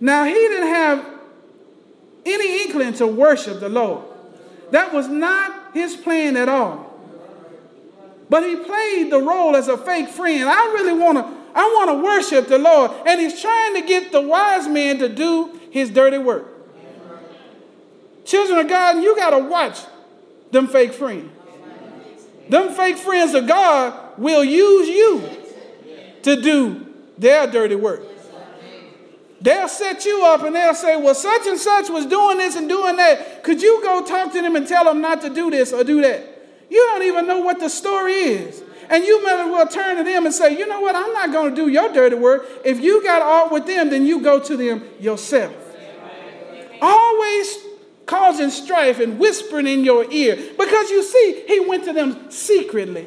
Now, 0.00 0.24
he 0.24 0.32
didn't 0.32 0.68
have 0.68 1.06
any 2.26 2.62
inkling 2.64 2.94
to 2.94 3.06
worship 3.06 3.60
the 3.60 3.68
Lord. 3.68 4.04
That 4.72 4.92
was 4.92 5.08
not 5.08 5.74
his 5.74 5.94
plan 5.94 6.36
at 6.36 6.48
all. 6.48 6.89
But 8.30 8.44
he 8.44 8.56
played 8.56 9.10
the 9.10 9.18
role 9.18 9.56
as 9.56 9.68
a 9.68 9.76
fake 9.76 10.08
friend. 10.08 10.48
I 10.48 10.66
really 10.72 10.92
want 10.94 11.18
to 11.18 11.40
I 11.52 11.64
want 11.64 11.90
to 11.90 11.94
worship 12.02 12.46
the 12.46 12.58
Lord. 12.58 12.92
And 13.04 13.20
he's 13.20 13.40
trying 13.40 13.74
to 13.74 13.82
get 13.82 14.12
the 14.12 14.20
wise 14.20 14.68
man 14.68 14.98
to 15.00 15.08
do 15.08 15.60
his 15.70 15.90
dirty 15.90 16.16
work. 16.16 16.46
Children 18.24 18.60
of 18.60 18.68
God, 18.68 19.02
you 19.02 19.16
got 19.16 19.30
to 19.30 19.38
watch 19.40 19.80
them 20.52 20.68
fake 20.68 20.92
friends. 20.92 21.28
Them 22.48 22.72
fake 22.72 22.98
friends 22.98 23.34
of 23.34 23.48
God 23.48 24.16
will 24.16 24.44
use 24.44 24.88
you 24.88 25.28
to 26.22 26.40
do 26.40 26.86
their 27.18 27.48
dirty 27.48 27.74
work. 27.74 28.02
They'll 29.40 29.68
set 29.68 30.04
you 30.04 30.24
up 30.24 30.42
and 30.42 30.54
they'll 30.54 30.74
say, 30.74 30.96
Well, 30.96 31.14
such 31.14 31.46
and 31.46 31.58
such 31.58 31.88
was 31.88 32.06
doing 32.06 32.38
this 32.38 32.56
and 32.56 32.68
doing 32.68 32.96
that. 32.96 33.42
Could 33.42 33.60
you 33.62 33.80
go 33.82 34.04
talk 34.04 34.32
to 34.34 34.42
them 34.42 34.54
and 34.54 34.68
tell 34.68 34.84
them 34.84 35.00
not 35.00 35.22
to 35.22 35.30
do 35.30 35.50
this 35.50 35.72
or 35.72 35.82
do 35.82 36.00
that? 36.02 36.29
You 36.70 36.78
don't 36.78 37.02
even 37.02 37.26
know 37.26 37.40
what 37.40 37.60
the 37.60 37.68
story 37.68 38.14
is. 38.14 38.62
And 38.88 39.04
you 39.04 39.22
might 39.22 39.38
as 39.38 39.50
well 39.50 39.66
turn 39.68 39.96
to 39.96 40.04
them 40.04 40.24
and 40.24 40.34
say, 40.34 40.56
You 40.56 40.66
know 40.66 40.80
what? 40.80 40.96
I'm 40.96 41.12
not 41.12 41.32
going 41.32 41.54
to 41.54 41.56
do 41.56 41.68
your 41.68 41.92
dirty 41.92 42.16
work. 42.16 42.46
If 42.64 42.80
you 42.80 43.02
got 43.02 43.22
out 43.22 43.52
with 43.52 43.66
them, 43.66 43.90
then 43.90 44.06
you 44.06 44.20
go 44.20 44.40
to 44.40 44.56
them 44.56 44.82
yourself. 44.98 45.54
Always 46.80 47.58
causing 48.06 48.50
strife 48.50 48.98
and 48.98 49.18
whispering 49.18 49.66
in 49.66 49.84
your 49.84 50.10
ear. 50.10 50.36
Because 50.58 50.90
you 50.90 51.02
see, 51.02 51.44
he 51.46 51.60
went 51.60 51.84
to 51.84 51.92
them 51.92 52.30
secretly. 52.30 53.06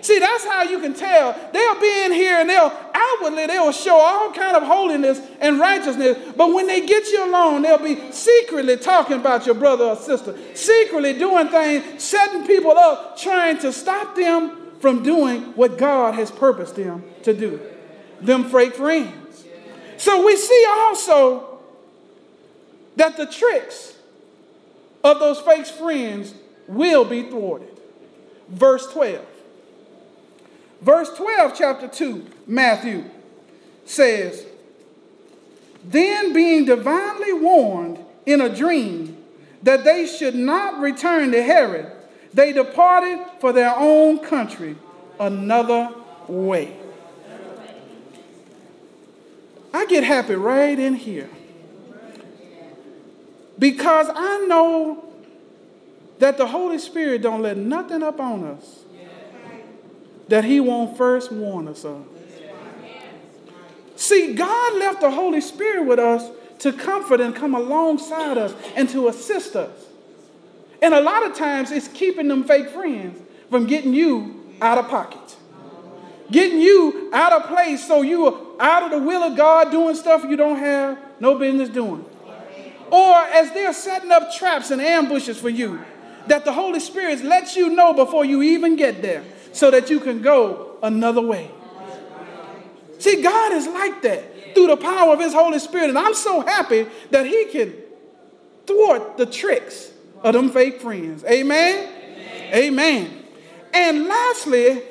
See, 0.00 0.18
that's 0.18 0.44
how 0.44 0.62
you 0.62 0.80
can 0.80 0.94
tell. 0.94 1.32
They'll 1.52 1.80
be 1.80 2.04
in 2.04 2.12
here 2.12 2.38
and 2.38 2.48
they'll 2.48 2.70
outwardly 3.00 3.46
they'll 3.46 3.72
show 3.72 3.96
all 3.96 4.32
kind 4.32 4.56
of 4.56 4.62
holiness 4.62 5.20
and 5.40 5.58
righteousness. 5.58 6.18
But 6.36 6.52
when 6.52 6.66
they 6.66 6.86
get 6.86 7.06
you 7.08 7.24
alone, 7.24 7.62
they'll 7.62 7.78
be 7.78 8.12
secretly 8.12 8.76
talking 8.76 9.16
about 9.16 9.46
your 9.46 9.54
brother 9.54 9.84
or 9.84 9.96
sister, 9.96 10.36
secretly 10.54 11.14
doing 11.14 11.48
things, 11.48 12.02
setting 12.02 12.46
people 12.46 12.72
up, 12.72 13.18
trying 13.18 13.58
to 13.58 13.72
stop 13.72 14.14
them 14.16 14.56
from 14.80 15.02
doing 15.02 15.42
what 15.56 15.78
God 15.78 16.14
has 16.14 16.30
purposed 16.30 16.76
them 16.76 17.04
to 17.22 17.34
do. 17.34 17.60
Them 18.20 18.44
fake 18.44 18.74
friends. 18.74 19.44
So 19.96 20.24
we 20.24 20.36
see 20.36 20.66
also 20.68 21.58
that 22.96 23.16
the 23.16 23.26
tricks 23.26 23.94
of 25.04 25.18
those 25.18 25.40
fake 25.40 25.66
friends 25.66 26.34
will 26.66 27.04
be 27.04 27.22
thwarted. 27.22 27.78
Verse 28.48 28.86
12. 28.92 29.24
Verse 30.80 31.10
12, 31.10 31.54
chapter 31.56 31.88
2, 31.88 32.26
Matthew 32.46 33.04
says, 33.84 34.46
Then 35.84 36.32
being 36.32 36.64
divinely 36.64 37.32
warned 37.34 37.98
in 38.24 38.40
a 38.40 38.54
dream 38.54 39.16
that 39.62 39.84
they 39.84 40.06
should 40.06 40.34
not 40.34 40.80
return 40.80 41.32
to 41.32 41.42
Herod, 41.42 41.92
they 42.32 42.52
departed 42.52 43.18
for 43.40 43.52
their 43.52 43.74
own 43.76 44.20
country 44.20 44.76
another 45.18 45.90
way. 46.28 46.76
I 49.72 49.86
get 49.86 50.02
happy 50.02 50.34
right 50.34 50.78
in 50.78 50.94
here 50.94 51.28
because 53.58 54.08
I 54.12 54.46
know 54.48 55.04
that 56.18 56.38
the 56.38 56.46
Holy 56.46 56.78
Spirit 56.78 57.22
don't 57.22 57.42
let 57.42 57.56
nothing 57.56 58.02
up 58.02 58.18
on 58.18 58.44
us 58.44 58.84
that 60.30 60.44
he 60.44 60.60
won't 60.60 60.96
first 60.96 61.30
warn 61.30 61.68
us 61.68 61.84
of. 61.84 62.04
See, 63.96 64.32
God 64.34 64.78
left 64.78 65.02
the 65.02 65.10
Holy 65.10 65.40
Spirit 65.40 65.86
with 65.86 65.98
us 65.98 66.30
to 66.60 66.72
comfort 66.72 67.20
and 67.20 67.34
come 67.34 67.54
alongside 67.54 68.38
us 68.38 68.54
and 68.74 68.88
to 68.88 69.08
assist 69.08 69.54
us. 69.54 69.70
And 70.80 70.94
a 70.94 71.00
lot 71.00 71.26
of 71.26 71.36
times 71.36 71.70
it's 71.70 71.88
keeping 71.88 72.28
them 72.28 72.44
fake 72.44 72.70
friends 72.70 73.20
from 73.50 73.66
getting 73.66 73.92
you 73.92 74.54
out 74.62 74.78
of 74.78 74.88
pocket. 74.88 75.36
Getting 76.30 76.60
you 76.60 77.10
out 77.12 77.32
of 77.32 77.48
place 77.48 77.86
so 77.86 78.02
you 78.02 78.26
are 78.26 78.40
out 78.60 78.84
of 78.84 78.90
the 78.90 78.98
will 78.98 79.22
of 79.22 79.36
God 79.36 79.70
doing 79.70 79.94
stuff 79.94 80.24
you 80.24 80.36
don't 80.36 80.58
have 80.58 80.98
no 81.20 81.38
business 81.38 81.68
doing 81.68 82.04
or 82.90 83.14
as 83.14 83.52
they're 83.52 83.72
setting 83.72 84.10
up 84.10 84.32
traps 84.32 84.70
and 84.70 84.80
ambushes 84.80 85.38
for 85.38 85.48
you, 85.48 85.80
that 86.26 86.44
the 86.44 86.52
Holy 86.52 86.80
Spirit 86.80 87.22
lets 87.24 87.56
you 87.56 87.70
know 87.70 87.94
before 87.94 88.24
you 88.24 88.42
even 88.42 88.76
get 88.76 89.00
there 89.00 89.22
so 89.52 89.70
that 89.70 89.90
you 89.90 90.00
can 90.00 90.22
go 90.22 90.78
another 90.82 91.20
way. 91.20 91.50
See, 92.98 93.22
God 93.22 93.52
is 93.52 93.66
like 93.66 94.02
that 94.02 94.54
through 94.54 94.68
the 94.68 94.76
power 94.76 95.14
of 95.14 95.20
His 95.20 95.32
Holy 95.32 95.58
Spirit. 95.58 95.88
And 95.88 95.98
I'm 95.98 96.14
so 96.14 96.42
happy 96.42 96.86
that 97.10 97.26
He 97.26 97.46
can 97.46 97.74
thwart 98.66 99.16
the 99.16 99.26
tricks 99.26 99.90
of 100.22 100.34
them 100.34 100.50
fake 100.50 100.80
friends. 100.80 101.24
Amen? 101.24 101.88
Amen. 101.88 102.54
Amen. 102.54 103.24
And 103.72 104.06
lastly, 104.06 104.82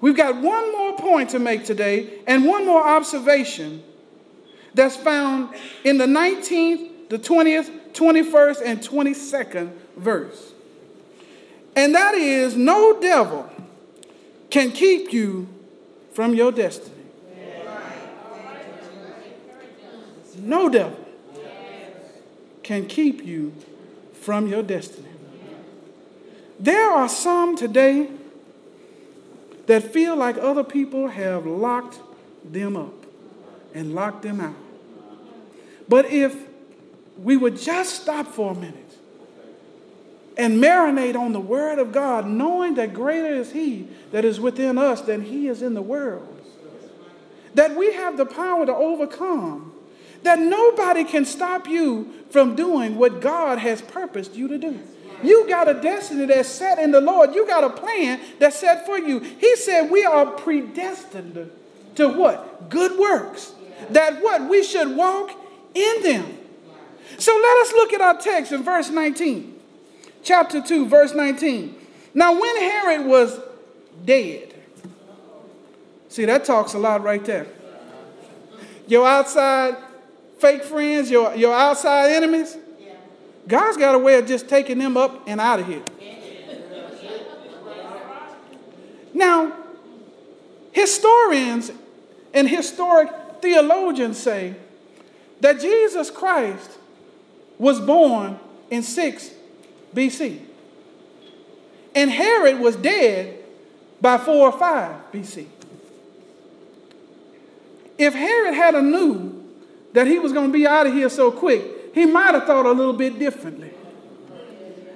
we've 0.00 0.16
got 0.16 0.36
one 0.36 0.72
more 0.72 0.96
point 0.96 1.30
to 1.30 1.38
make 1.38 1.64
today 1.64 2.20
and 2.26 2.44
one 2.44 2.66
more 2.66 2.86
observation 2.86 3.82
that's 4.74 4.96
found 4.96 5.54
in 5.84 5.98
the 5.98 6.06
19th, 6.06 7.08
the 7.08 7.18
20th, 7.18 7.92
21st, 7.92 8.62
and 8.64 8.80
22nd 8.80 9.72
verse. 9.96 10.52
And 11.78 11.94
that 11.94 12.16
is 12.16 12.56
no 12.56 12.98
devil 13.00 13.48
can 14.50 14.72
keep 14.72 15.12
you 15.12 15.46
from 16.12 16.34
your 16.34 16.50
destiny. 16.50 17.04
No 20.40 20.68
devil 20.68 20.98
can 22.64 22.88
keep 22.88 23.24
you 23.24 23.54
from 24.12 24.48
your 24.48 24.64
destiny. 24.64 25.06
There 26.58 26.90
are 26.90 27.08
some 27.08 27.54
today 27.54 28.10
that 29.66 29.84
feel 29.84 30.16
like 30.16 30.36
other 30.36 30.64
people 30.64 31.06
have 31.06 31.46
locked 31.46 32.00
them 32.44 32.76
up 32.76 33.06
and 33.72 33.94
locked 33.94 34.22
them 34.22 34.40
out. 34.40 34.56
But 35.88 36.06
if 36.06 36.34
we 37.16 37.36
would 37.36 37.56
just 37.56 38.02
stop 38.02 38.26
for 38.26 38.50
a 38.50 38.54
minute 38.56 38.87
and 40.38 40.62
marinate 40.62 41.16
on 41.16 41.32
the 41.32 41.40
Word 41.40 41.80
of 41.80 41.92
God, 41.92 42.26
knowing 42.26 42.74
that 42.74 42.94
greater 42.94 43.34
is 43.34 43.52
He 43.52 43.88
that 44.12 44.24
is 44.24 44.38
within 44.38 44.78
us 44.78 45.00
than 45.00 45.22
He 45.22 45.48
is 45.48 45.60
in 45.60 45.74
the 45.74 45.82
world, 45.82 46.40
that 47.54 47.76
we 47.76 47.92
have 47.92 48.16
the 48.16 48.24
power 48.24 48.64
to 48.64 48.74
overcome, 48.74 49.72
that 50.22 50.38
nobody 50.38 51.04
can 51.04 51.24
stop 51.24 51.66
you 51.66 52.12
from 52.30 52.54
doing 52.54 52.96
what 52.96 53.20
God 53.20 53.58
has 53.58 53.82
purposed 53.82 54.34
you 54.36 54.48
to 54.48 54.58
do. 54.58 54.80
You 55.22 55.48
got 55.48 55.68
a 55.68 55.74
destiny 55.74 56.26
that's 56.26 56.48
set 56.48 56.78
in 56.78 56.92
the 56.92 57.00
Lord. 57.00 57.34
You 57.34 57.44
got 57.44 57.64
a 57.64 57.70
plan 57.70 58.20
that's 58.38 58.60
set 58.60 58.86
for 58.86 58.96
you. 58.96 59.18
He 59.18 59.56
said 59.56 59.90
we 59.90 60.04
are 60.04 60.26
predestined 60.26 61.50
to 61.96 62.08
what? 62.08 62.70
Good 62.70 62.96
works. 62.96 63.52
That 63.90 64.22
what? 64.22 64.48
We 64.48 64.62
should 64.62 64.96
walk 64.96 65.32
in 65.74 66.02
them. 66.02 66.38
So 67.18 67.32
let 67.32 67.58
us 67.62 67.72
look 67.72 67.92
at 67.92 68.00
our 68.00 68.16
text 68.16 68.52
in 68.52 68.62
verse 68.62 68.90
19. 68.90 69.57
Chapter 70.28 70.60
2, 70.60 70.88
verse 70.88 71.14
19. 71.14 71.74
Now, 72.12 72.38
when 72.38 72.56
Herod 72.58 73.06
was 73.06 73.40
dead, 74.04 74.52
see, 76.10 76.26
that 76.26 76.44
talks 76.44 76.74
a 76.74 76.78
lot 76.78 77.02
right 77.02 77.24
there. 77.24 77.46
Your 78.86 79.08
outside 79.08 79.78
fake 80.36 80.64
friends, 80.64 81.10
your, 81.10 81.34
your 81.34 81.54
outside 81.54 82.10
enemies, 82.10 82.58
God's 83.46 83.78
got 83.78 83.94
a 83.94 83.98
way 83.98 84.18
of 84.18 84.26
just 84.26 84.50
taking 84.50 84.78
them 84.78 84.98
up 84.98 85.26
and 85.26 85.40
out 85.40 85.60
of 85.60 85.66
here. 85.66 85.82
Now, 89.14 89.54
historians 90.72 91.72
and 92.34 92.46
historic 92.46 93.08
theologians 93.40 94.18
say 94.18 94.56
that 95.40 95.58
Jesus 95.58 96.10
Christ 96.10 96.70
was 97.56 97.80
born 97.80 98.38
in 98.70 98.82
6 98.82 99.37
BC. 99.94 100.40
And 101.94 102.10
Herod 102.10 102.60
was 102.60 102.76
dead 102.76 103.38
by 104.00 104.18
4 104.18 104.34
or 104.34 104.52
5 104.52 105.12
BC. 105.12 105.46
If 107.96 108.14
Herod 108.14 108.54
had 108.54 108.74
a 108.74 108.82
knew 108.82 109.44
that 109.92 110.06
he 110.06 110.18
was 110.18 110.32
going 110.32 110.46
to 110.46 110.52
be 110.52 110.66
out 110.66 110.86
of 110.86 110.92
here 110.92 111.08
so 111.08 111.32
quick, 111.32 111.94
he 111.94 112.06
might 112.06 112.34
have 112.34 112.44
thought 112.44 112.66
a 112.66 112.72
little 112.72 112.92
bit 112.92 113.18
differently. 113.18 113.72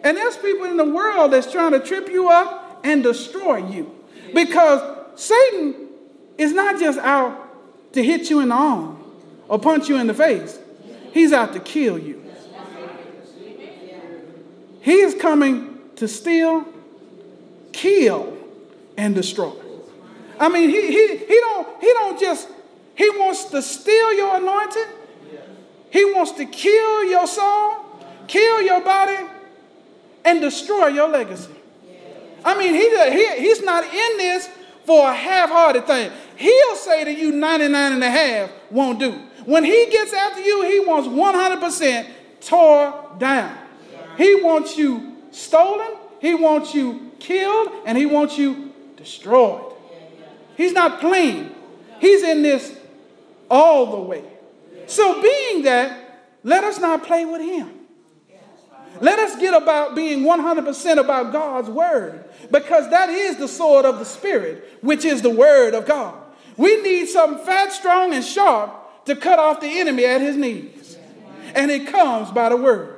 And 0.04 0.16
there's 0.16 0.36
people 0.36 0.66
in 0.66 0.76
the 0.76 0.84
world 0.84 1.32
that's 1.32 1.50
trying 1.50 1.72
to 1.72 1.80
trip 1.80 2.08
you 2.08 2.28
up 2.28 2.80
and 2.84 3.02
destroy 3.02 3.68
you. 3.68 3.92
Because 4.34 4.80
Satan 5.16 5.88
is 6.38 6.52
not 6.52 6.78
just 6.78 6.98
out 6.98 7.92
to 7.94 8.02
hit 8.02 8.30
you 8.30 8.40
in 8.40 8.48
the 8.48 8.54
arm 8.54 9.02
or 9.48 9.58
punch 9.58 9.88
you 9.88 9.96
in 9.96 10.06
the 10.06 10.14
face, 10.14 10.58
he's 11.12 11.32
out 11.32 11.52
to 11.52 11.60
kill 11.60 11.98
you. 11.98 12.21
He 14.82 14.94
is 14.94 15.14
coming 15.14 15.78
to 15.96 16.08
steal, 16.08 16.66
kill, 17.72 18.36
and 18.96 19.14
destroy. 19.14 19.52
I 20.38 20.48
mean, 20.48 20.70
he, 20.70 20.80
he, 20.88 21.16
he, 21.16 21.38
don't, 21.40 21.80
he 21.80 21.86
don't 21.92 22.20
just, 22.20 22.48
he 22.96 23.08
wants 23.10 23.44
to 23.46 23.62
steal 23.62 24.12
your 24.12 24.36
anointing. 24.36 24.86
He 25.90 26.04
wants 26.06 26.32
to 26.32 26.46
kill 26.46 27.04
your 27.04 27.26
soul, 27.26 27.76
kill 28.26 28.62
your 28.62 28.80
body, 28.80 29.28
and 30.24 30.40
destroy 30.40 30.88
your 30.88 31.08
legacy. 31.08 31.52
I 32.44 32.58
mean, 32.58 32.74
he, 32.74 32.88
he, 33.10 33.40
he's 33.40 33.62
not 33.62 33.84
in 33.84 34.16
this 34.18 34.48
for 34.84 35.08
a 35.10 35.14
half-hearted 35.14 35.86
thing. 35.86 36.10
He'll 36.36 36.76
say 36.76 37.04
to 37.04 37.12
you 37.12 37.30
99 37.30 37.92
and 37.92 38.02
a 38.02 38.10
half 38.10 38.50
won't 38.70 38.98
do. 38.98 39.12
When 39.44 39.64
he 39.64 39.86
gets 39.90 40.12
after 40.12 40.40
you, 40.40 40.62
he 40.62 40.80
wants 40.80 41.06
100% 41.08 42.08
tore 42.40 43.16
down. 43.18 43.61
He 44.16 44.42
wants 44.42 44.76
you 44.76 45.16
stolen, 45.30 45.96
he 46.20 46.34
wants 46.34 46.74
you 46.74 47.12
killed, 47.18 47.68
and 47.86 47.96
he 47.96 48.06
wants 48.06 48.38
you 48.38 48.72
destroyed. 48.96 49.72
He's 50.56 50.72
not 50.72 51.00
playing. 51.00 51.54
He's 52.00 52.22
in 52.22 52.42
this 52.42 52.76
all 53.50 53.92
the 53.92 54.02
way. 54.02 54.24
So, 54.86 55.22
being 55.22 55.62
that, 55.62 56.28
let 56.44 56.64
us 56.64 56.78
not 56.78 57.04
play 57.04 57.24
with 57.24 57.40
him. 57.40 57.70
Let 59.00 59.18
us 59.18 59.36
get 59.40 59.54
about 59.54 59.94
being 59.94 60.20
100% 60.20 60.98
about 60.98 61.32
God's 61.32 61.68
word 61.68 62.24
because 62.50 62.90
that 62.90 63.08
is 63.08 63.36
the 63.36 63.48
sword 63.48 63.84
of 63.84 63.98
the 63.98 64.04
Spirit, 64.04 64.78
which 64.82 65.04
is 65.04 65.22
the 65.22 65.30
word 65.30 65.74
of 65.74 65.86
God. 65.86 66.14
We 66.56 66.80
need 66.82 67.08
something 67.08 67.44
fat, 67.44 67.72
strong, 67.72 68.12
and 68.12 68.24
sharp 68.24 69.06
to 69.06 69.16
cut 69.16 69.38
off 69.38 69.60
the 69.60 69.80
enemy 69.80 70.04
at 70.04 70.20
his 70.20 70.36
knees. 70.36 70.96
And 71.54 71.70
it 71.70 71.88
comes 71.88 72.30
by 72.30 72.50
the 72.50 72.56
word. 72.56 72.91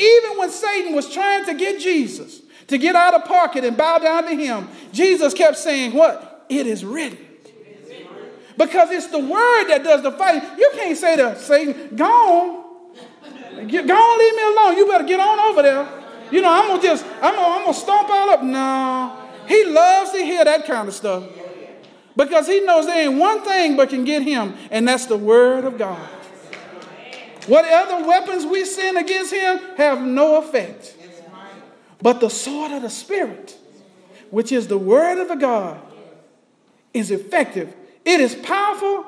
Even 0.00 0.38
when 0.38 0.50
Satan 0.50 0.94
was 0.94 1.12
trying 1.12 1.44
to 1.44 1.54
get 1.54 1.80
Jesus 1.80 2.40
to 2.68 2.78
get 2.78 2.96
out 2.96 3.14
of 3.14 3.24
pocket 3.24 3.64
and 3.64 3.76
bow 3.76 3.98
down 3.98 4.24
to 4.24 4.34
him, 4.34 4.68
Jesus 4.92 5.34
kept 5.34 5.58
saying, 5.58 5.92
What? 5.92 6.46
It 6.48 6.66
is 6.66 6.84
written. 6.84 7.18
Because 8.56 8.90
it's 8.90 9.06
the 9.06 9.18
word 9.18 9.68
that 9.68 9.82
does 9.84 10.02
the 10.02 10.12
fighting. 10.12 10.42
You 10.58 10.70
can't 10.74 10.96
say 10.96 11.16
to 11.16 11.38
Satan, 11.38 11.96
Go 11.96 12.06
on. 12.06 13.68
Get, 13.68 13.86
go 13.86 13.94
on, 13.94 14.18
leave 14.18 14.34
me 14.34 14.42
alone. 14.42 14.76
You 14.76 14.86
better 14.86 15.04
get 15.04 15.20
on 15.20 15.38
over 15.38 15.62
there. 15.62 15.88
You 16.30 16.40
know, 16.40 16.50
I'm 16.50 16.68
gonna 16.68 16.82
just, 16.82 17.04
I'm 17.20 17.34
gonna, 17.34 17.56
I'm 17.56 17.64
gonna 17.64 17.74
stomp 17.74 18.08
all 18.08 18.30
up. 18.30 18.42
No. 18.42 19.16
He 19.46 19.64
loves 19.64 20.12
to 20.12 20.18
hear 20.18 20.44
that 20.44 20.64
kind 20.64 20.88
of 20.88 20.94
stuff. 20.94 21.24
Because 22.16 22.46
he 22.46 22.60
knows 22.60 22.86
there 22.86 23.08
ain't 23.08 23.18
one 23.18 23.42
thing 23.42 23.76
but 23.76 23.88
can 23.88 24.04
get 24.04 24.22
him, 24.22 24.54
and 24.70 24.86
that's 24.86 25.06
the 25.06 25.16
word 25.16 25.64
of 25.64 25.76
God. 25.76 26.08
Whatever 27.46 28.06
weapons 28.06 28.44
we 28.44 28.64
send 28.64 28.98
against 28.98 29.32
him 29.32 29.58
have 29.76 30.00
no 30.00 30.38
effect. 30.38 30.94
But 32.02 32.20
the 32.20 32.30
sword 32.30 32.72
of 32.72 32.82
the 32.82 32.90
Spirit, 32.90 33.58
which 34.30 34.52
is 34.52 34.68
the 34.68 34.78
word 34.78 35.20
of 35.20 35.28
the 35.28 35.34
God, 35.34 35.80
is 36.94 37.10
effective. 37.10 37.74
It 38.04 38.20
is 38.20 38.34
powerful 38.34 39.04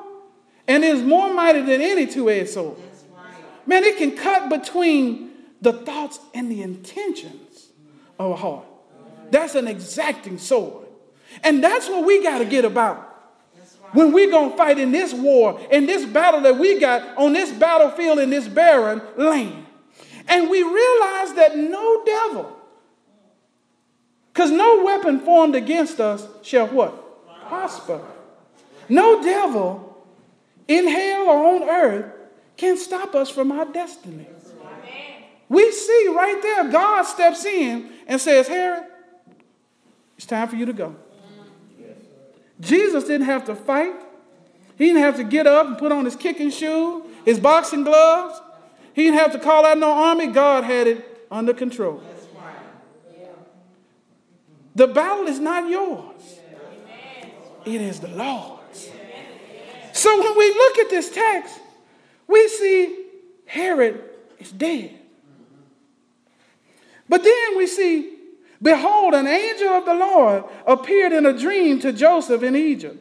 and 0.67 0.83
is 0.83 1.01
more 1.01 1.33
mighty 1.33 1.61
than 1.61 1.81
any 1.81 2.05
two 2.05 2.29
edged 2.29 2.51
sword. 2.51 2.77
Man, 3.65 3.83
it 3.83 3.97
can 3.97 4.15
cut 4.15 4.49
between 4.49 5.31
the 5.61 5.73
thoughts 5.73 6.19
and 6.33 6.51
the 6.51 6.61
intentions 6.61 7.69
of 8.19 8.31
a 8.31 8.35
heart. 8.35 8.65
That's 9.31 9.55
an 9.55 9.67
exacting 9.67 10.37
sword. 10.37 10.85
And 11.43 11.63
that's 11.63 11.87
what 11.87 12.05
we 12.05 12.21
got 12.21 12.39
to 12.39 12.45
get 12.45 12.65
about 12.65 13.12
when 13.93 14.11
we're 14.11 14.31
going 14.31 14.51
to 14.51 14.57
fight 14.57 14.77
in 14.79 14.91
this 14.91 15.13
war, 15.13 15.59
in 15.71 15.85
this 15.85 16.05
battle 16.05 16.41
that 16.41 16.57
we 16.57 16.79
got 16.79 17.17
on 17.17 17.33
this 17.33 17.51
battlefield 17.51 18.19
in 18.19 18.29
this 18.29 18.47
barren 18.47 19.01
land. 19.15 19.65
And 20.27 20.49
we 20.49 20.61
realize 20.63 21.33
that 21.33 21.53
no 21.55 22.03
devil, 22.05 22.57
because 24.33 24.51
no 24.51 24.83
weapon 24.83 25.19
formed 25.19 25.55
against 25.55 25.99
us 25.99 26.25
shall 26.41 26.67
what? 26.67 27.47
Prosper. 27.47 28.01
No 28.89 29.21
devil 29.21 30.05
in 30.67 30.87
hell 30.87 31.27
or 31.27 31.55
on 31.55 31.69
earth 31.69 32.13
can 32.57 32.77
stop 32.77 33.15
us 33.15 33.29
from 33.29 33.51
our 33.51 33.65
destiny. 33.65 34.27
We 35.49 35.71
see 35.71 36.07
right 36.15 36.39
there, 36.41 36.71
God 36.71 37.03
steps 37.03 37.45
in 37.45 37.89
and 38.07 38.19
says, 38.19 38.47
Herod, 38.47 38.85
it's 40.17 40.25
time 40.25 40.47
for 40.47 40.55
you 40.55 40.65
to 40.65 40.73
go. 40.73 40.95
Jesus 42.63 43.03
didn't 43.03 43.25
have 43.25 43.45
to 43.45 43.55
fight. 43.55 43.93
He 44.77 44.87
didn't 44.87 45.01
have 45.01 45.17
to 45.17 45.23
get 45.23 45.45
up 45.45 45.67
and 45.67 45.77
put 45.77 45.91
on 45.91 46.05
his 46.05 46.15
kicking 46.15 46.49
shoe, 46.49 47.05
his 47.25 47.39
boxing 47.39 47.83
gloves. 47.83 48.39
He 48.93 49.03
didn't 49.03 49.19
have 49.19 49.31
to 49.33 49.39
call 49.39 49.65
out 49.65 49.77
no 49.77 49.91
army. 49.91 50.27
God 50.27 50.63
had 50.63 50.87
it 50.87 51.27
under 51.29 51.53
control. 51.53 52.01
The 54.75 54.87
battle 54.87 55.27
is 55.27 55.39
not 55.39 55.69
yours, 55.69 56.39
it 57.65 57.79
is 57.79 57.99
the 57.99 58.07
Lord's. 58.07 58.89
So 59.93 60.19
when 60.19 60.37
we 60.37 60.49
look 60.49 60.79
at 60.79 60.89
this 60.89 61.11
text, 61.11 61.59
we 62.27 62.47
see 62.47 63.05
Herod 63.45 64.03
is 64.39 64.51
dead. 64.51 64.97
But 67.07 67.23
then 67.23 67.57
we 67.57 67.67
see 67.67 68.12
Behold, 68.63 69.13
an 69.13 69.27
angel 69.27 69.67
of 69.67 69.85
the 69.85 69.93
Lord 69.93 70.45
appeared 70.65 71.11
in 71.11 71.25
a 71.25 71.37
dream 71.37 71.79
to 71.81 71.91
Joseph 71.91 72.43
in 72.43 72.55
Egypt, 72.55 72.97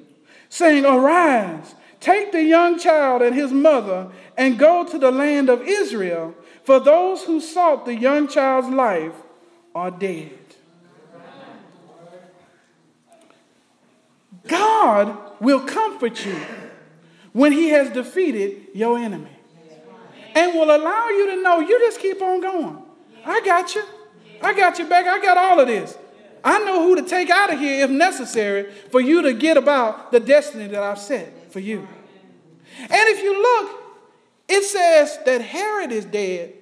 saying, 0.49 0.85
Arise, 0.85 1.77
take 2.01 2.33
the 2.33 2.43
young 2.43 2.81
child 2.81 3.23
and 3.23 3.35
his 3.35 3.53
mother, 3.53 4.11
and 4.37 4.59
go 4.59 4.85
to 4.85 4.99
the 4.99 5.13
land 5.13 5.49
of 5.49 5.63
Israel, 5.63 6.35
for 6.65 6.81
those 6.81 7.23
who 7.23 7.41
sought 7.41 7.87
the 7.87 7.95
young 7.95 8.27
child's 8.27 8.69
life 8.69 9.15
are 9.73 9.93
dead. 9.93 10.39
God 14.49 15.17
will 15.41 15.61
comfort 15.61 16.27
you 16.27 16.37
when 17.33 17.53
he 17.53 17.69
has 17.69 17.91
defeated 17.91 18.67
your 18.75 18.99
enemy 18.99 19.31
and 20.35 20.55
will 20.55 20.75
allow 20.75 21.09
you 21.09 21.37
to 21.37 21.43
know 21.43 21.61
you 21.61 21.79
just 21.79 22.01
keep 22.01 22.21
on 22.21 22.41
going. 22.41 22.83
I 23.25 23.41
got 23.43 23.77
you. 23.77 23.85
I 24.43 24.55
got 24.55 24.79
you 24.79 24.89
back. 24.89 25.07
I 25.07 25.21
got 25.21 25.37
all 25.37 25.61
of 25.61 25.67
this. 25.67 25.97
I 26.45 26.59
know 26.61 26.83
who 26.83 26.97
to 26.97 27.03
take 27.03 27.31
out 27.31 27.53
of 27.53 27.59
here 27.59 27.85
if 27.85 27.91
necessary 27.91 28.73
for 28.91 29.01
you 29.01 29.23
to 29.23 29.33
get 29.33 29.57
about 29.57 30.11
the 30.11 30.21
destiny 30.21 30.67
that 30.69 30.83
I've 30.83 30.99
set 30.99 31.53
for 31.53 31.61
you. 31.61 31.87
And 32.79 32.91
if 32.91 33.23
you 33.23 33.41
look, 33.41 33.81
it 34.49 34.65
says 34.65 35.19
that 35.25 35.41
Herod 35.41 35.93
is 35.93 36.05
dead 36.05 36.55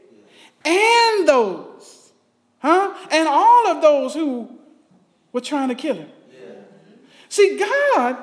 and 0.64 1.26
those, 1.26 2.12
huh? 2.59 2.95
And 3.11 3.26
all 3.26 3.68
of 3.68 3.81
those 3.81 4.12
who 4.12 4.51
were 5.33 5.41
trying 5.41 5.68
to 5.68 5.74
kill 5.74 5.97
him. 5.97 6.11
See, 7.28 7.59
God 7.59 8.18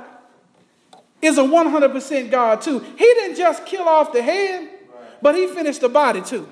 is 1.22 1.38
a 1.38 1.44
100% 1.44 2.30
God 2.30 2.62
too. 2.62 2.80
He 2.80 3.06
didn't 3.06 3.38
just 3.38 3.66
kill 3.66 3.88
off 3.88 4.14
the 4.14 4.22
head, 4.22 4.70
but 5.22 5.34
he 5.34 5.48
finished 5.48 5.82
the 5.82 5.90
body 5.90 6.22
too. 6.22 6.48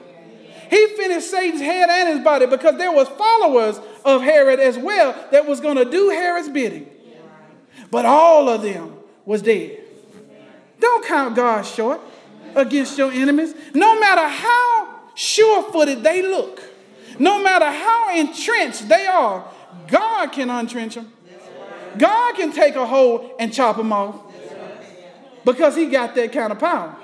He 0.69 0.87
finished 0.87 1.29
Satan's 1.29 1.61
head 1.61 1.89
and 1.89 2.09
his 2.09 2.23
body 2.23 2.45
because 2.45 2.77
there 2.77 2.91
was 2.91 3.07
followers 3.09 3.79
of 4.03 4.21
Herod 4.21 4.59
as 4.59 4.77
well 4.77 5.15
that 5.31 5.45
was 5.45 5.59
going 5.59 5.77
to 5.77 5.85
do 5.85 6.09
Herod's 6.09 6.49
bidding. 6.49 6.89
But 7.91 8.05
all 8.05 8.49
of 8.49 8.61
them 8.61 8.93
was 9.25 9.41
dead. 9.41 9.81
Don't 10.79 11.05
count 11.05 11.35
God 11.35 11.61
short 11.63 12.01
against 12.55 12.97
your 12.97 13.11
enemies. 13.11 13.53
No 13.73 13.99
matter 13.99 14.27
how 14.27 14.99
sure-footed 15.15 16.03
they 16.03 16.21
look, 16.21 16.61
no 17.19 17.41
matter 17.41 17.65
how 17.65 18.15
entrenched 18.15 18.89
they 18.89 19.05
are, 19.05 19.47
God 19.87 20.27
can 20.31 20.49
untrench 20.49 20.95
them. 20.95 21.11
God 21.97 22.35
can 22.35 22.51
take 22.51 22.75
a 22.75 22.85
hold 22.85 23.31
and 23.39 23.53
chop 23.53 23.77
them 23.77 23.93
off 23.93 24.19
because 25.45 25.75
he 25.75 25.85
got 25.85 26.15
that 26.15 26.33
kind 26.33 26.51
of 26.51 26.59
power. 26.59 26.95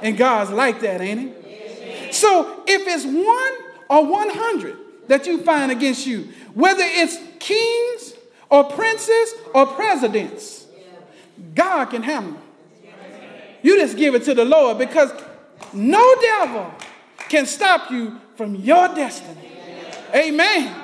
And 0.00 0.16
God's 0.16 0.50
like 0.50 0.80
that, 0.80 1.00
ain't 1.00 1.20
he? 1.20 1.32
So 2.12 2.62
if 2.66 2.86
it's 2.86 3.04
one 3.04 3.72
or 3.88 4.06
100 4.06 4.76
that 5.08 5.26
you 5.26 5.42
find 5.42 5.72
against 5.72 6.06
you, 6.06 6.28
whether 6.54 6.84
it's 6.84 7.18
kings 7.38 8.14
or 8.50 8.64
princes 8.64 9.34
or 9.54 9.66
presidents, 9.66 10.66
God 11.54 11.86
can 11.86 12.02
handle. 12.02 12.38
You 13.62 13.78
just 13.78 13.96
give 13.96 14.14
it 14.14 14.24
to 14.24 14.34
the 14.34 14.44
Lord 14.44 14.78
because 14.78 15.12
no 15.72 16.14
devil 16.20 16.72
can 17.28 17.46
stop 17.46 17.90
you 17.90 18.20
from 18.36 18.56
your 18.56 18.88
destiny. 18.88 19.52
Amen. 20.14 20.74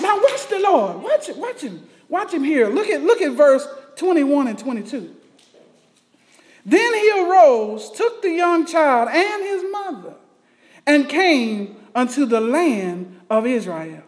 Now 0.00 0.20
watch 0.20 0.48
the 0.48 0.58
Lord. 0.60 1.02
Watch 1.02 1.28
it. 1.28 1.36
Watch 1.36 1.60
him. 1.60 1.86
Watch 2.08 2.32
him 2.32 2.42
here. 2.42 2.68
Look 2.68 2.88
at 2.88 3.02
look 3.02 3.20
at 3.20 3.32
verse 3.32 3.66
21 3.96 4.48
and 4.48 4.58
22. 4.58 5.14
Then 6.68 6.94
he 6.94 7.10
arose, 7.12 7.90
took 7.92 8.20
the 8.20 8.30
young 8.30 8.66
child 8.66 9.08
and 9.08 9.42
his 9.42 9.64
mother, 9.72 10.14
and 10.86 11.08
came 11.08 11.76
unto 11.94 12.26
the 12.26 12.42
land 12.42 13.22
of 13.30 13.46
Israel. 13.46 14.02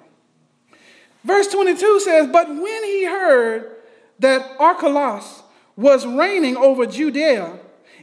Verse 1.25 1.49
22 1.49 2.01
says, 2.01 2.29
But 2.31 2.49
when 2.49 2.85
he 2.85 3.07
heard 3.07 3.77
that 4.19 4.57
Archelaus 4.59 5.43
was 5.75 6.07
reigning 6.07 6.55
over 6.59 6.85
Judea 6.85 7.59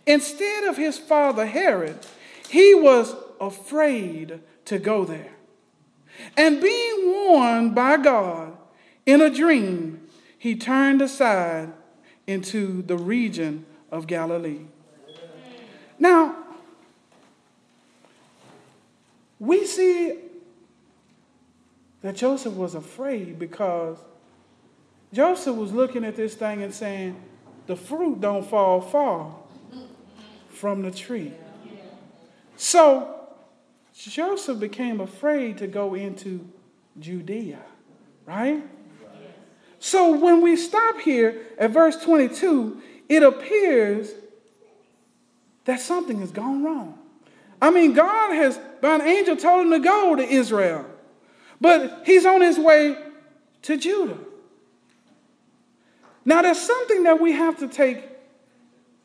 instead 0.07 0.63
of 0.63 0.75
his 0.75 0.97
father 0.97 1.45
Herod, 1.45 1.99
he 2.49 2.73
was 2.73 3.15
afraid 3.39 4.39
to 4.65 4.79
go 4.79 5.05
there. 5.05 5.33
And 6.35 6.59
being 6.59 7.11
warned 7.11 7.75
by 7.75 7.97
God 7.97 8.57
in 9.05 9.21
a 9.21 9.29
dream, 9.29 10.07
he 10.39 10.55
turned 10.55 11.03
aside 11.03 11.73
into 12.25 12.81
the 12.81 12.97
region 12.97 13.66
of 13.91 14.07
Galilee. 14.07 14.65
Now, 15.99 16.35
we 19.39 19.65
see 19.65 20.19
that 22.01 22.15
Joseph 22.15 22.53
was 22.53 22.75
afraid 22.75 23.39
because 23.39 23.97
Joseph 25.13 25.55
was 25.55 25.71
looking 25.71 26.03
at 26.03 26.15
this 26.15 26.35
thing 26.35 26.63
and 26.63 26.73
saying, 26.73 27.21
the 27.65 27.75
fruit 27.75 28.21
don't 28.21 28.45
fall 28.45 28.81
far 28.81 29.35
from 30.49 30.81
the 30.81 30.91
tree. 30.91 31.33
So 32.55 33.13
Joseph 33.93 34.59
became 34.59 34.99
afraid 35.01 35.57
to 35.59 35.67
go 35.67 35.93
into 35.93 36.47
Judea, 36.99 37.61
right? 38.25 38.63
So 39.79 40.17
when 40.17 40.41
we 40.41 40.55
stop 40.55 40.99
here 40.99 41.45
at 41.59 41.71
verse 41.71 41.97
22, 42.03 42.81
it 43.09 43.23
appears 43.23 44.11
that 45.65 45.79
something 45.79 46.19
has 46.19 46.31
gone 46.31 46.63
wrong. 46.63 46.97
I 47.61 47.71
mean, 47.71 47.93
God 47.93 48.33
has, 48.33 48.59
by 48.81 48.95
an 48.95 49.01
angel, 49.01 49.35
told 49.35 49.65
him 49.65 49.71
to 49.71 49.79
go 49.79 50.15
to 50.15 50.23
Israel, 50.23 50.85
but 51.59 52.03
he's 52.05 52.25
on 52.25 52.41
his 52.41 52.57
way 52.57 52.97
to 53.63 53.77
Judah. 53.77 54.17
Now, 56.23 56.41
there's 56.41 56.59
something 56.59 57.03
that 57.03 57.19
we 57.19 57.31
have 57.31 57.57
to 57.59 57.67
take 57.67 58.03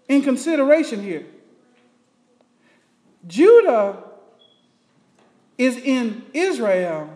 in 0.09 0.23
consideration 0.23 1.03
here. 1.03 1.25
Judah 3.27 4.03
is 5.57 5.77
in 5.77 6.25
Israel, 6.35 7.09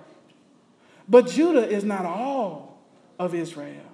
but 1.09 1.28
Judah 1.28 1.68
is 1.68 1.84
not 1.84 2.05
all 2.05 2.78
of 3.18 3.34
Israel. 3.34 3.86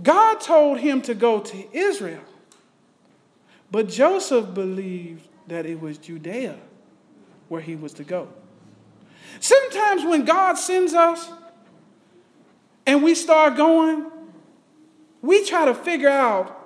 God 0.00 0.40
told 0.40 0.78
him 0.78 1.02
to 1.02 1.14
go 1.14 1.40
to 1.40 1.76
Israel, 1.76 2.22
but 3.70 3.88
Joseph 3.88 4.54
believed 4.54 5.26
that 5.48 5.66
it 5.66 5.80
was 5.80 5.98
Judea 5.98 6.56
where 7.48 7.60
he 7.60 7.74
was 7.76 7.92
to 7.94 8.04
go. 8.04 8.28
Sometimes 9.40 10.04
when 10.04 10.24
God 10.24 10.54
sends 10.54 10.94
us, 10.94 11.30
and 12.86 13.02
we 13.02 13.14
start 13.14 13.56
going, 13.56 14.10
we 15.20 15.44
try 15.44 15.64
to 15.66 15.74
figure 15.74 16.08
out 16.08 16.58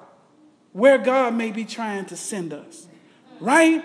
where 0.72 0.98
God 0.98 1.34
may 1.34 1.50
be 1.50 1.64
trying 1.64 2.06
to 2.06 2.16
send 2.16 2.52
us, 2.52 2.86
right? 3.40 3.84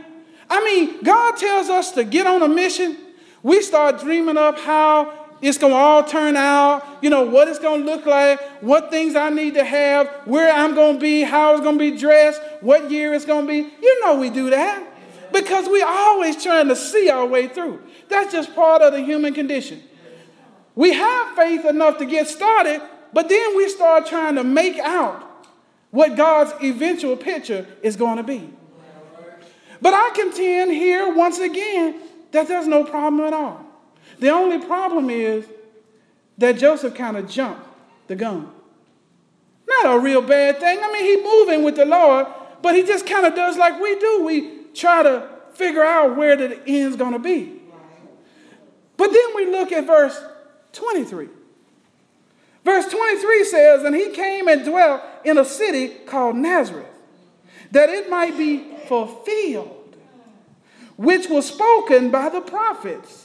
I 0.50 0.64
mean, 0.66 1.02
God 1.04 1.38
tells 1.38 1.70
us 1.70 1.92
to 1.94 2.04
get 2.04 2.28
on 2.28 2.42
a 2.42 2.48
mission. 2.48 2.98
We 3.44 3.62
start 3.62 4.00
dreaming 4.00 4.38
up 4.38 4.60
how 4.60 5.21
it's 5.42 5.58
going 5.58 5.74
to 5.74 5.78
all 5.78 6.04
turn 6.04 6.38
out, 6.38 6.86
you 7.02 7.10
know, 7.10 7.24
what 7.24 7.48
it's 7.48 7.60
going 7.60 7.82
to 7.82 7.86
look 7.86 8.06
like, 8.06 8.40
what 8.62 8.92
things 8.92 9.16
I 9.16 9.30
need 9.30 9.56
to 9.56 9.64
have, 9.64 10.08
where 10.26 10.54
I'm 10.54 10.76
going 10.76 10.96
to 10.96 11.02
be, 11.02 11.24
how 11.24 11.54
it's 11.54 11.62
going 11.62 11.80
to 11.80 11.92
be 11.92 11.98
dressed, 11.98 12.42
what 12.62 12.92
year 12.92 13.14
it's 13.14 13.26
going 13.26 13.48
to 13.48 13.52
be. 13.52 13.74
You 13.82 14.06
know, 14.06 14.20
we 14.20 14.30
do 14.30 14.52
that 14.52 14.88
because 15.34 15.68
we're 15.68 15.86
always 15.86 16.42
trying 16.42 16.68
to 16.68 16.76
see 16.76 17.10
our 17.10 17.26
way 17.26 17.48
through. 17.48 17.82
That's 18.08 18.32
just 18.32 18.54
part 18.54 18.82
of 18.82 18.94
the 18.94 19.02
human 19.02 19.34
condition. 19.34 19.82
We 20.76 20.94
have 20.94 21.36
faith 21.36 21.66
enough 21.66 21.98
to 21.98 22.06
get 22.06 22.28
started, 22.28 22.82
but 23.12 23.28
then 23.28 23.58
we 23.58 23.68
start 23.70 24.06
trying 24.06 24.36
to 24.36 24.44
make 24.44 24.78
out 24.80 25.28
what 25.90 26.16
God's 26.16 26.54
eventual 26.64 27.18
picture 27.18 27.66
is 27.82 27.96
going 27.96 28.18
to 28.18 28.24
be. 28.24 28.50
But 29.82 29.94
I 29.96 30.12
contend 30.16 30.72
here 30.72 31.14
once 31.14 31.40
again 31.40 32.00
that 32.32 32.48
there's 32.48 32.68
no 32.68 32.84
problem 32.84 33.26
at 33.26 33.34
all. 33.34 33.66
The 34.22 34.30
only 34.30 34.60
problem 34.60 35.10
is 35.10 35.48
that 36.38 36.60
Joseph 36.60 36.94
kind 36.94 37.18
of 37.18 37.28
jumped 37.28 37.66
the 38.06 38.16
gun. 38.16 38.52
Not 39.68 39.96
a 39.96 40.00
real 40.00 40.22
bad 40.22 40.60
thing. 40.60 40.80
I 40.80 40.92
mean, 40.92 41.04
he's 41.04 41.24
moving 41.24 41.64
with 41.64 41.76
the 41.76 41.86
Lord, 41.86 42.28
but 42.62 42.76
he 42.76 42.84
just 42.84 43.08
kind 43.08 43.26
of 43.26 43.34
does 43.34 43.58
like 43.58 43.82
we 43.82 44.00
do. 44.00 44.24
We 44.24 44.66
try 44.76 45.02
to 45.02 45.28
figure 45.56 45.84
out 45.84 46.16
where 46.16 46.36
the 46.36 46.62
end's 46.68 46.98
going 46.98 47.14
to 47.14 47.20
be. 47.20 47.62
But 48.96 49.12
then 49.12 49.36
we 49.36 49.48
look 49.48 49.72
at 49.72 49.88
verse 49.88 50.22
23. 50.74 51.28
Verse 52.64 52.88
23 52.92 53.44
says, 53.46 53.84
And 53.84 53.96
he 53.96 54.12
came 54.12 54.48
and 54.48 54.64
dwelt 54.64 55.02
in 55.26 55.40
a 55.40 55.46
city 55.46 55.96
called 56.06 56.36
Nazareth, 56.36 56.86
that 57.72 57.90
it 57.90 58.08
might 58.08 58.38
be 58.38 58.76
fulfilled, 58.88 59.98
which 60.96 61.28
was 61.28 61.48
spoken 61.48 62.12
by 62.12 62.30
the 62.30 62.42
prophets. 62.42 63.21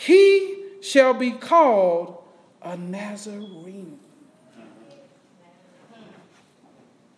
He 0.00 0.56
shall 0.80 1.12
be 1.12 1.32
called 1.32 2.22
a 2.62 2.74
Nazarene. 2.74 3.98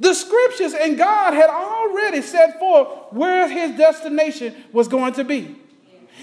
The 0.00 0.14
scriptures 0.14 0.74
and 0.74 0.98
God 0.98 1.32
had 1.32 1.48
already 1.48 2.22
set 2.22 2.58
forth 2.58 2.88
where 3.12 3.48
his 3.48 3.78
destination 3.78 4.52
was 4.72 4.88
going 4.88 5.12
to 5.12 5.22
be. 5.22 5.56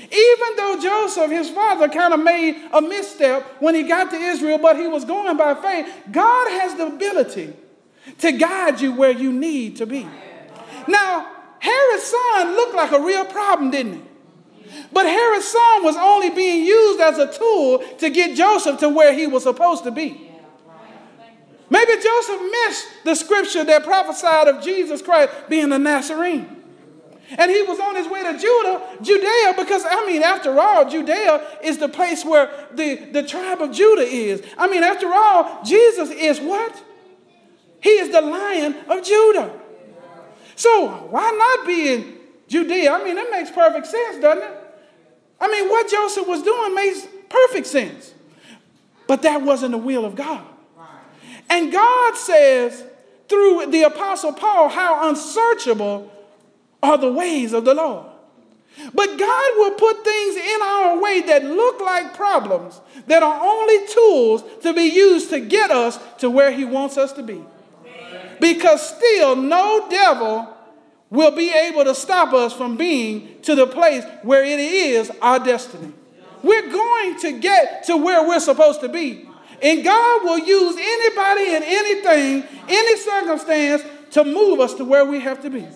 Even 0.02 0.56
though 0.58 0.78
Joseph, 0.82 1.32
his 1.32 1.50
father, 1.50 1.88
kind 1.88 2.14
of 2.14 2.20
made 2.20 2.62
a 2.74 2.82
misstep 2.82 3.46
when 3.62 3.74
he 3.74 3.84
got 3.84 4.10
to 4.12 4.18
Israel, 4.18 4.58
but 4.58 4.76
he 4.76 4.88
was 4.88 5.06
going 5.06 5.38
by 5.38 5.56
faith, 5.56 5.88
God 6.12 6.50
has 6.60 6.76
the 6.76 6.88
ability 6.88 7.54
to 8.18 8.34
guide 8.34 8.82
you 8.82 8.94
where 8.94 9.12
you 9.12 9.32
need 9.32 9.78
to 9.78 9.86
be. 9.86 10.06
Now, 10.90 11.26
Herod's 11.60 12.04
son 12.04 12.52
looked 12.52 12.76
like 12.76 12.92
a 12.92 13.00
real 13.00 13.24
problem, 13.24 13.72
didn't 13.72 13.94
he? 13.94 14.09
But 14.92 15.06
Herod's 15.06 15.48
son 15.48 15.84
was 15.84 15.96
only 15.96 16.30
being 16.30 16.66
used 16.66 17.00
as 17.00 17.18
a 17.18 17.32
tool 17.32 17.80
to 18.00 18.10
get 18.10 18.36
Joseph 18.36 18.80
to 18.80 18.90
where 18.90 19.14
he 19.14 19.28
was 19.28 19.44
supposed 19.44 19.84
to 19.84 19.92
be. 19.92 20.30
Maybe 21.70 21.92
Joseph 22.02 22.42
missed 22.52 22.88
the 23.06 23.16
scripture 23.16 23.64
that 23.64 23.84
prophesied 23.84 24.48
of 24.48 24.64
Jesus 24.64 25.02
Christ 25.02 25.32
being 25.50 25.72
a 25.72 25.78
Nazarene. 25.78 26.58
And 27.38 27.52
he 27.52 27.62
was 27.62 27.80
on 27.80 27.96
his 27.96 28.08
way 28.08 28.24
to 28.24 28.40
Judah, 28.40 28.82
Judea, 29.04 29.54
because, 29.56 29.84
I 29.88 30.04
mean, 30.08 30.24
after 30.24 30.60
all, 30.60 30.90
Judea 30.90 31.60
is 31.64 31.78
the 31.78 31.88
place 31.88 32.26
where 32.26 32.50
the, 32.74 32.96
the 33.12 33.22
tribe 33.22 33.62
of 33.62 33.72
Judah 33.72 34.02
is. 34.02 34.42
I 34.58 34.68
mean, 34.68 34.82
after 34.82 35.08
all, 35.14 35.64
Jesus 35.64 36.10
is 36.10 36.40
what? 36.40 36.84
He 37.82 37.92
is 37.92 38.12
the 38.12 38.22
lion 38.22 38.76
of 38.90 39.04
Judah. 39.04 39.60
So 40.56 40.88
why 41.12 41.32
not 41.32 41.68
be 41.68 41.94
in 41.94 42.19
Judea? 42.50 42.92
I 42.92 43.04
mean, 43.04 43.16
that 43.16 43.32
makes 43.32 43.52
perfect 43.52 43.88
sense, 43.88 44.22
doesn't 44.22 44.44
it? 44.44 44.58
I 45.40 45.48
mean, 45.48 45.70
what 45.70 45.90
Joseph 45.90 46.28
was 46.28 46.44
doing 46.44 46.76
makes 46.76 47.08
perfect 47.30 47.68
sense. 47.68 48.14
But 49.08 49.22
that 49.22 49.42
wasn't 49.42 49.72
the 49.72 49.78
will 49.78 50.04
of 50.04 50.16
God. 50.16 50.46
And 51.50 51.72
God 51.72 52.16
says 52.16 52.84
through 53.28 53.68
the 53.72 53.84
Apostle 53.84 54.34
Paul 54.34 54.70
how 54.70 55.10
unsearchable 55.10 56.12
are 56.84 56.98
the 56.98 57.12
ways 57.12 57.54
of 57.54 57.66
the 57.66 57.74
Lord. 57.74 58.06
But 58.94 59.18
God 59.18 59.52
will 59.58 59.72
put 59.72 60.04
things 60.04 60.36
in 60.36 60.62
our 60.62 61.02
way 61.02 61.22
that 61.22 61.44
look 61.44 61.82
like 61.82 62.14
problems 62.14 62.80
that 63.08 63.24
are 63.24 63.42
only 63.42 63.88
tools 63.88 64.44
to 64.62 64.74
be 64.74 64.84
used 64.84 65.30
to 65.32 65.40
get 65.40 65.72
us 65.72 66.00
to 66.20 66.30
where 66.30 66.52
He 66.52 66.66
wants 66.66 66.98
us 66.98 67.12
to 67.14 67.24
be. 67.24 67.44
Because 68.40 68.96
still, 68.96 69.36
no 69.36 69.88
devil 69.90 70.56
will 71.10 71.36
be 71.36 71.52
able 71.52 71.84
to 71.84 71.96
stop 71.96 72.34
us 72.34 72.54
from 72.54 72.78
being 72.78 73.42
to 73.42 73.56
the 73.56 73.66
place 73.66 74.04
where 74.24 74.44
it 74.44 74.60
is 74.60 75.12
our 75.22 75.40
destiny. 75.40 75.92
We're 76.44 76.72
going 76.72 77.20
to 77.20 77.40
get 77.40 77.84
to 77.86 77.98
where 77.98 78.28
we're 78.28 78.40
supposed 78.40 78.82
to 78.82 78.90
be. 78.90 79.28
And 79.62 79.84
God 79.84 80.24
will 80.24 80.40
use 80.40 80.76
anybody 80.80 81.56
and 81.56 81.64
anything, 81.66 82.44
any 82.70 82.98
circumstance 82.98 83.84
to 84.12 84.24
move 84.24 84.60
us 84.60 84.74
to 84.76 84.86
where 84.86 85.06
we 85.06 85.20
have 85.20 85.42
to 85.42 85.50
be. 85.50 85.68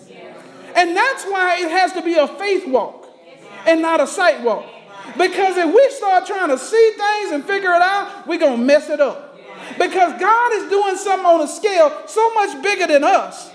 And 0.76 0.96
that's 0.96 1.24
why 1.24 1.58
it 1.60 1.70
has 1.70 1.92
to 1.92 2.02
be 2.02 2.14
a 2.14 2.26
faith 2.26 2.66
walk 2.66 3.06
and 3.66 3.82
not 3.82 4.00
a 4.00 4.06
sight 4.06 4.42
walk. 4.42 4.64
Because 5.18 5.56
if 5.56 5.72
we 5.72 5.90
start 5.90 6.26
trying 6.26 6.48
to 6.48 6.58
see 6.58 6.92
things 6.96 7.32
and 7.32 7.44
figure 7.44 7.72
it 7.74 7.82
out, 7.82 8.26
we're 8.26 8.38
going 8.38 8.58
to 8.58 8.64
mess 8.64 8.88
it 8.88 9.00
up. 9.00 9.38
Because 9.78 10.18
God 10.20 10.52
is 10.54 10.70
doing 10.70 10.96
something 10.96 11.26
on 11.26 11.40
a 11.42 11.48
scale 11.48 12.02
so 12.06 12.34
much 12.34 12.62
bigger 12.62 12.86
than 12.86 13.04
us 13.04 13.50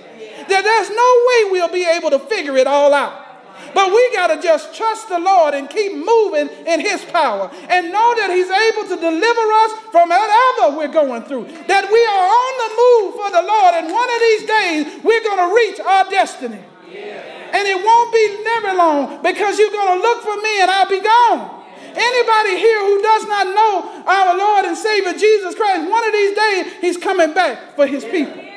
that 0.50 0.64
there's 0.64 0.90
no 0.90 1.10
way 1.28 1.52
we'll 1.52 1.74
be 1.74 1.86
able 1.86 2.10
to 2.12 2.20
figure 2.20 2.58
it 2.58 2.68
all 2.68 2.94
out. 2.94 3.30
But 3.74 3.92
we 3.92 4.02
got 4.14 4.28
to 4.28 4.42
just 4.42 4.74
trust 4.74 5.10
the 5.10 5.20
Lord 5.20 5.54
and 5.54 5.70
keep 5.70 5.94
moving 5.94 6.50
in 6.66 6.80
His 6.80 7.04
power 7.06 7.52
and 7.70 7.92
know 7.92 8.16
that 8.18 8.32
He's 8.34 8.50
able 8.50 8.90
to 8.90 8.98
deliver 8.98 9.46
us 9.66 9.72
from 9.92 10.10
whatever 10.10 10.78
we're 10.78 10.94
going 10.94 11.24
through. 11.24 11.46
That 11.68 11.86
we 11.86 12.02
are 12.02 12.26
on 12.28 12.54
the 12.58 12.70
move 12.74 13.10
for 13.20 13.30
the 13.30 13.46
Lord, 13.46 13.74
and 13.78 13.86
one 13.94 14.10
of 14.10 14.20
these 14.20 14.44
days 14.48 14.82
we're 15.04 15.24
going 15.24 15.42
to 15.44 15.52
reach 15.54 15.80
our 15.80 16.10
destiny. 16.10 16.62
Yeah. 16.90 17.22
And 17.54 17.68
it 17.68 17.78
won't 17.78 18.14
be 18.14 18.44
never 18.44 18.78
long 18.78 19.22
because 19.22 19.58
you're 19.60 19.72
going 19.72 19.98
to 19.98 20.02
look 20.02 20.22
for 20.22 20.38
me 20.38 20.62
and 20.62 20.70
I'll 20.72 20.90
be 20.90 21.02
gone. 21.02 21.60
Anybody 21.96 22.58
here 22.58 22.80
who 22.86 23.02
does 23.02 23.28
not 23.28 23.48
know 23.48 24.04
our 24.06 24.38
Lord 24.38 24.66
and 24.66 24.78
Savior 24.78 25.14
Jesus 25.14 25.56
Christ, 25.56 25.90
one 25.90 26.06
of 26.06 26.14
these 26.14 26.38
days 26.38 26.74
he's 26.82 26.98
coming 26.98 27.34
back 27.34 27.76
for 27.76 27.88
his 27.88 28.06
people. 28.06 28.49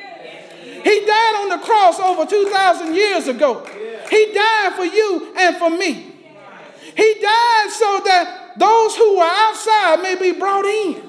He 0.82 1.04
died 1.06 1.34
on 1.42 1.48
the 1.48 1.64
cross 1.64 2.00
over 2.00 2.26
2,000 2.26 2.94
years 2.94 3.28
ago. 3.28 3.64
He 4.10 4.32
died 4.32 4.72
for 4.74 4.84
you 4.84 5.32
and 5.36 5.56
for 5.56 5.70
me. 5.70 6.14
He 6.94 7.14
died 7.20 7.70
so 7.70 8.00
that 8.04 8.54
those 8.58 8.96
who 8.96 9.16
were 9.16 9.30
outside 9.30 10.02
may 10.02 10.16
be 10.16 10.38
brought 10.38 10.64
in. 10.64 11.02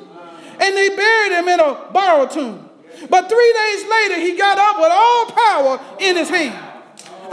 And 0.59 0.77
they 0.77 0.89
buried 0.95 1.31
him 1.39 1.47
in 1.47 1.59
a 1.59 1.89
borrowed 1.91 2.31
tomb. 2.31 2.69
But 3.09 3.27
three 3.27 3.53
days 3.53 3.89
later, 3.89 4.19
he 4.19 4.37
got 4.37 4.57
up 4.57 4.77
with 4.77 4.91
all 4.91 5.25
power 5.25 5.79
in 5.99 6.15
his 6.15 6.29
hand 6.29 6.73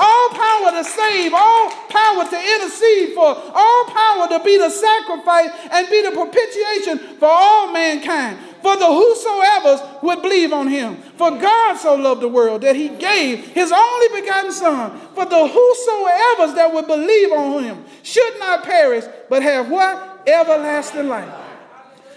all 0.00 0.28
power 0.30 0.70
to 0.72 0.84
save, 0.84 1.32
all 1.34 1.70
power 1.88 2.24
to 2.24 2.38
intercede 2.54 3.14
for, 3.14 3.36
all 3.36 3.84
power 3.86 4.28
to 4.28 4.42
be 4.42 4.56
the 4.56 4.70
sacrifice 4.70 5.50
and 5.70 5.88
be 5.88 6.02
the 6.02 6.12
propitiation 6.12 6.98
for 7.18 7.28
all 7.28 7.72
mankind. 7.72 8.38
For 8.62 8.76
the 8.76 8.86
whosoever 8.86 9.98
would 10.02 10.22
believe 10.22 10.52
on 10.52 10.68
him. 10.68 10.96
For 10.96 11.30
God 11.30 11.76
so 11.76 11.94
loved 11.94 12.20
the 12.20 12.28
world 12.28 12.62
that 12.62 12.76
he 12.76 12.88
gave 12.88 13.46
his 13.48 13.72
only 13.72 14.20
begotten 14.20 14.52
Son. 14.52 14.98
For 15.14 15.24
the 15.24 15.48
whosoever 15.48 16.54
that 16.54 16.70
would 16.72 16.86
believe 16.86 17.32
on 17.32 17.64
him 17.64 17.84
should 18.02 18.38
not 18.38 18.64
perish, 18.64 19.04
but 19.28 19.42
have 19.42 19.70
what? 19.70 20.22
Everlasting 20.26 21.08
life. 21.08 21.34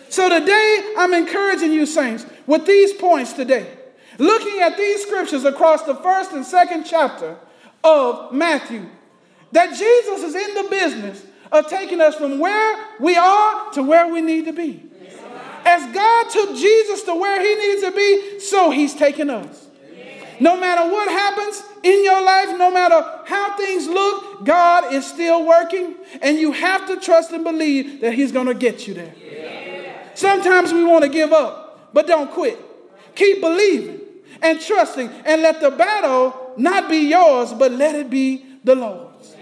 So 0.09 0.29
today, 0.29 0.93
I'm 0.97 1.13
encouraging 1.13 1.71
you, 1.71 1.85
saints, 1.85 2.25
with 2.45 2.65
these 2.65 2.93
points 2.93 3.33
today. 3.33 3.77
Looking 4.19 4.59
at 4.59 4.77
these 4.77 5.01
scriptures 5.01 5.43
across 5.43 5.83
the 5.83 5.95
first 5.95 6.33
and 6.33 6.45
second 6.45 6.83
chapter, 6.83 7.37
of 7.83 8.31
Matthew. 8.31 8.85
That 9.51 9.75
Jesus 9.77 10.23
is 10.23 10.35
in 10.35 10.55
the 10.55 10.69
business 10.69 11.23
of 11.51 11.67
taking 11.67 12.01
us 12.01 12.15
from 12.15 12.39
where 12.39 12.85
we 12.99 13.15
are 13.15 13.71
to 13.73 13.83
where 13.83 14.11
we 14.11 14.21
need 14.21 14.45
to 14.45 14.53
be. 14.53 14.83
As 15.66 15.93
God 15.93 16.30
took 16.30 16.55
Jesus 16.55 17.03
to 17.03 17.16
where 17.16 17.41
he 17.41 17.55
needed 17.55 17.89
to 17.89 17.95
be, 17.95 18.39
so 18.39 18.70
he's 18.70 18.93
taking 18.93 19.30
us. 19.30 19.68
No 20.39 20.59
matter 20.59 20.91
what 20.91 21.09
happens 21.09 21.64
in 21.84 22.03
your 22.03 22.22
life, 22.22 22.57
no 22.57 22.72
matter 22.72 23.01
how 23.26 23.55
things 23.55 23.88
look, 23.88 24.43
God 24.43 24.93
is 24.93 25.05
still 25.05 25.45
working, 25.45 25.95
and 26.22 26.38
you 26.38 26.51
have 26.51 26.88
to 26.88 26.99
trust 26.99 27.32
and 27.32 27.43
believe 27.43 28.01
that 28.01 28.14
he's 28.14 28.32
going 28.32 28.47
to 28.47 28.53
get 28.53 28.88
you 28.88 28.93
there. 28.93 29.14
Sometimes 30.16 30.74
we 30.74 30.84
want 30.84 31.03
to 31.03 31.09
give 31.09 31.32
up, 31.32 31.93
but 31.93 32.07
don't 32.07 32.32
quit. 32.32 32.59
Keep 33.16 33.41
believing 33.41 34.01
and 34.41 34.59
trusting, 34.59 35.07
and 35.24 35.41
let 35.41 35.61
the 35.61 35.72
battle 35.72 36.53
not 36.57 36.89
be 36.89 36.97
yours, 36.97 37.53
but 37.53 37.72
let 37.72 37.95
it 37.95 38.09
be 38.09 38.45
the 38.64 38.76
Lord's. 38.76 39.36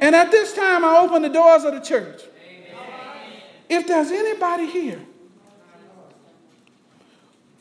And 0.00 0.14
at 0.14 0.30
this 0.30 0.54
time, 0.54 0.84
I 0.84 0.98
open 0.98 1.22
the 1.22 1.28
doors 1.28 1.64
of 1.64 1.74
the 1.74 1.80
church. 1.80 2.22
If 3.68 3.86
there's 3.86 4.10
anybody 4.10 4.66
here 4.66 5.00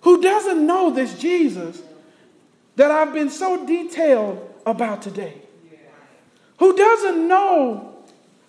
who 0.01 0.21
doesn't 0.21 0.65
know 0.65 0.89
this 0.89 1.17
Jesus 1.17 1.81
that 2.75 2.91
I've 2.91 3.13
been 3.13 3.29
so 3.29 3.65
detailed 3.65 4.53
about 4.65 5.01
today, 5.01 5.41
who 6.59 6.75
doesn't 6.75 7.27
know 7.27 7.95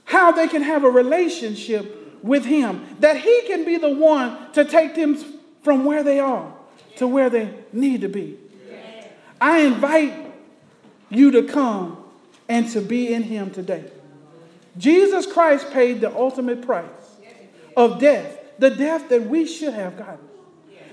how 0.04 0.32
they 0.32 0.48
can 0.48 0.62
have 0.62 0.84
a 0.84 0.90
relationship 0.90 2.22
with 2.22 2.44
Him, 2.44 2.84
that 3.00 3.18
He 3.18 3.42
can 3.46 3.64
be 3.64 3.76
the 3.76 3.90
one 3.90 4.52
to 4.52 4.64
take 4.64 4.94
them 4.94 5.16
from 5.62 5.84
where 5.84 6.02
they 6.02 6.20
are 6.20 6.52
to 6.98 7.06
where 7.06 7.30
they 7.30 7.54
need 7.72 8.00
to 8.02 8.08
be. 8.08 8.36
I 9.40 9.60
invite 9.60 10.14
you 11.10 11.30
to 11.30 11.44
come 11.44 11.96
and 12.48 12.68
to 12.70 12.80
be 12.80 13.12
in 13.12 13.22
Him 13.22 13.50
today. 13.50 13.90
Jesus 14.76 15.26
Christ 15.26 15.70
paid 15.70 16.00
the 16.00 16.14
ultimate 16.14 16.62
price 16.62 16.84
of 17.76 18.00
death, 18.00 18.36
the 18.58 18.70
death 18.70 19.08
that 19.08 19.22
we 19.22 19.46
should 19.46 19.74
have 19.74 19.96
gotten, 19.96 20.18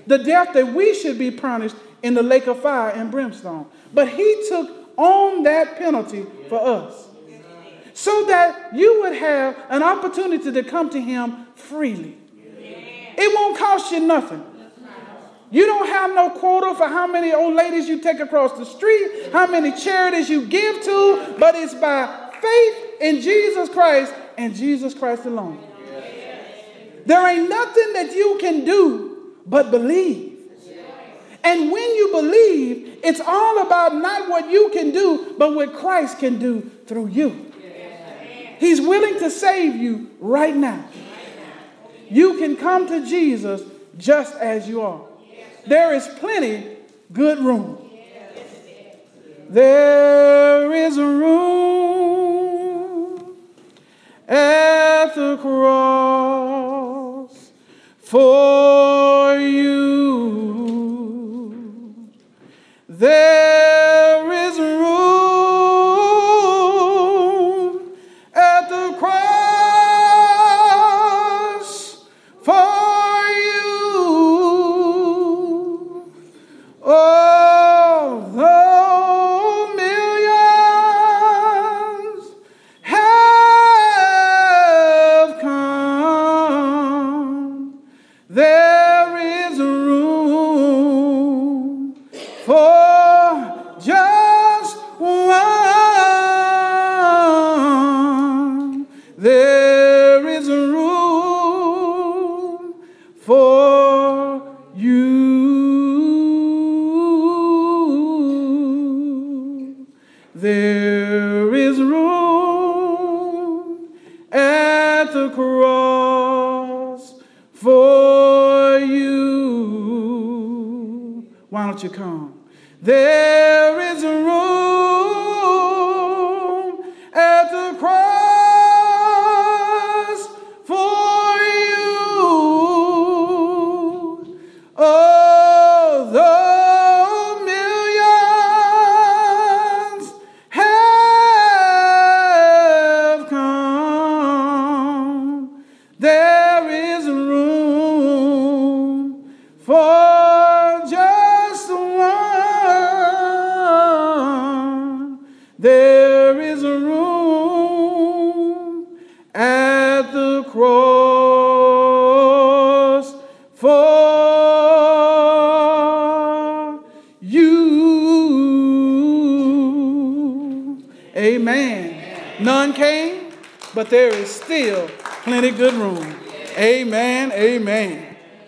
the 0.06 0.18
death 0.18 0.52
that 0.54 0.72
we 0.72 0.94
should 0.94 1.18
be 1.18 1.30
punished 1.30 1.76
in 2.02 2.14
the 2.14 2.22
lake 2.22 2.46
of 2.46 2.60
fire 2.60 2.90
and 2.90 3.10
brimstone. 3.10 3.66
But 3.92 4.08
He 4.08 4.44
took 4.48 4.70
on 4.96 5.42
that 5.42 5.78
penalty 5.78 6.26
for 6.48 6.60
us 6.60 7.08
so 7.94 8.26
that 8.26 8.74
you 8.74 9.02
would 9.02 9.14
have 9.14 9.56
an 9.70 9.82
opportunity 9.82 10.52
to 10.52 10.62
come 10.62 10.90
to 10.90 11.00
Him 11.00 11.46
freely. 11.54 12.18
It 13.18 13.34
won't 13.34 13.58
cost 13.58 13.90
you 13.92 14.00
nothing. 14.00 14.44
You 15.50 15.64
don't 15.64 15.86
have 15.86 16.14
no 16.14 16.30
quota 16.30 16.74
for 16.76 16.88
how 16.88 17.06
many 17.06 17.32
old 17.32 17.54
ladies 17.54 17.88
you 17.88 18.00
take 18.00 18.20
across 18.20 18.58
the 18.58 18.64
street, 18.64 19.30
how 19.32 19.46
many 19.46 19.72
charities 19.72 20.28
you 20.28 20.46
give 20.46 20.82
to, 20.82 21.34
but 21.38 21.54
it's 21.54 21.72
by 21.74 22.32
faith 22.40 23.00
in 23.00 23.20
Jesus 23.20 23.68
Christ 23.68 24.12
and 24.36 24.54
Jesus 24.54 24.92
Christ 24.92 25.24
alone. 25.24 25.58
There 27.06 27.26
ain't 27.28 27.48
nothing 27.48 27.92
that 27.92 28.12
you 28.14 28.36
can 28.40 28.64
do 28.64 29.15
but 29.46 29.70
believe. 29.70 30.34
And 31.42 31.70
when 31.70 31.94
you 31.94 32.10
believe, 32.12 32.98
it's 33.04 33.20
all 33.20 33.62
about 33.62 33.94
not 33.94 34.28
what 34.28 34.50
you 34.50 34.70
can 34.70 34.90
do, 34.90 35.34
but 35.38 35.54
what 35.54 35.76
Christ 35.76 36.18
can 36.18 36.38
do 36.38 36.70
through 36.86 37.08
you. 37.08 37.52
He's 38.58 38.80
willing 38.80 39.18
to 39.20 39.30
save 39.30 39.76
you 39.76 40.10
right 40.18 40.56
now. 40.56 40.88
You 42.10 42.38
can 42.38 42.56
come 42.56 42.88
to 42.88 43.06
Jesus 43.06 43.62
just 43.96 44.34
as 44.36 44.68
you 44.68 44.82
are 44.82 45.06
there 45.66 45.92
is 45.94 46.06
plenty 46.20 46.76
good 47.12 47.38
room. 47.40 47.82
There 49.48 50.72
is 50.72 50.96
room 50.98 52.26
at 54.28 55.14
the 55.14 55.36
cross 55.38 56.10
for 57.98 59.05
There 62.98 64.32
is 64.32 64.58
room 64.58 64.72
at 68.34 68.70
the 68.70 68.96
cross 68.98 69.16
for 72.42 73.28
you. 73.44 73.70
Although 76.82 78.46
millions 79.76 80.26
have 82.80 83.30
come, 85.42 86.24
there 88.30 89.18
is 89.18 89.58
room 89.58 90.86
for. 92.46 92.75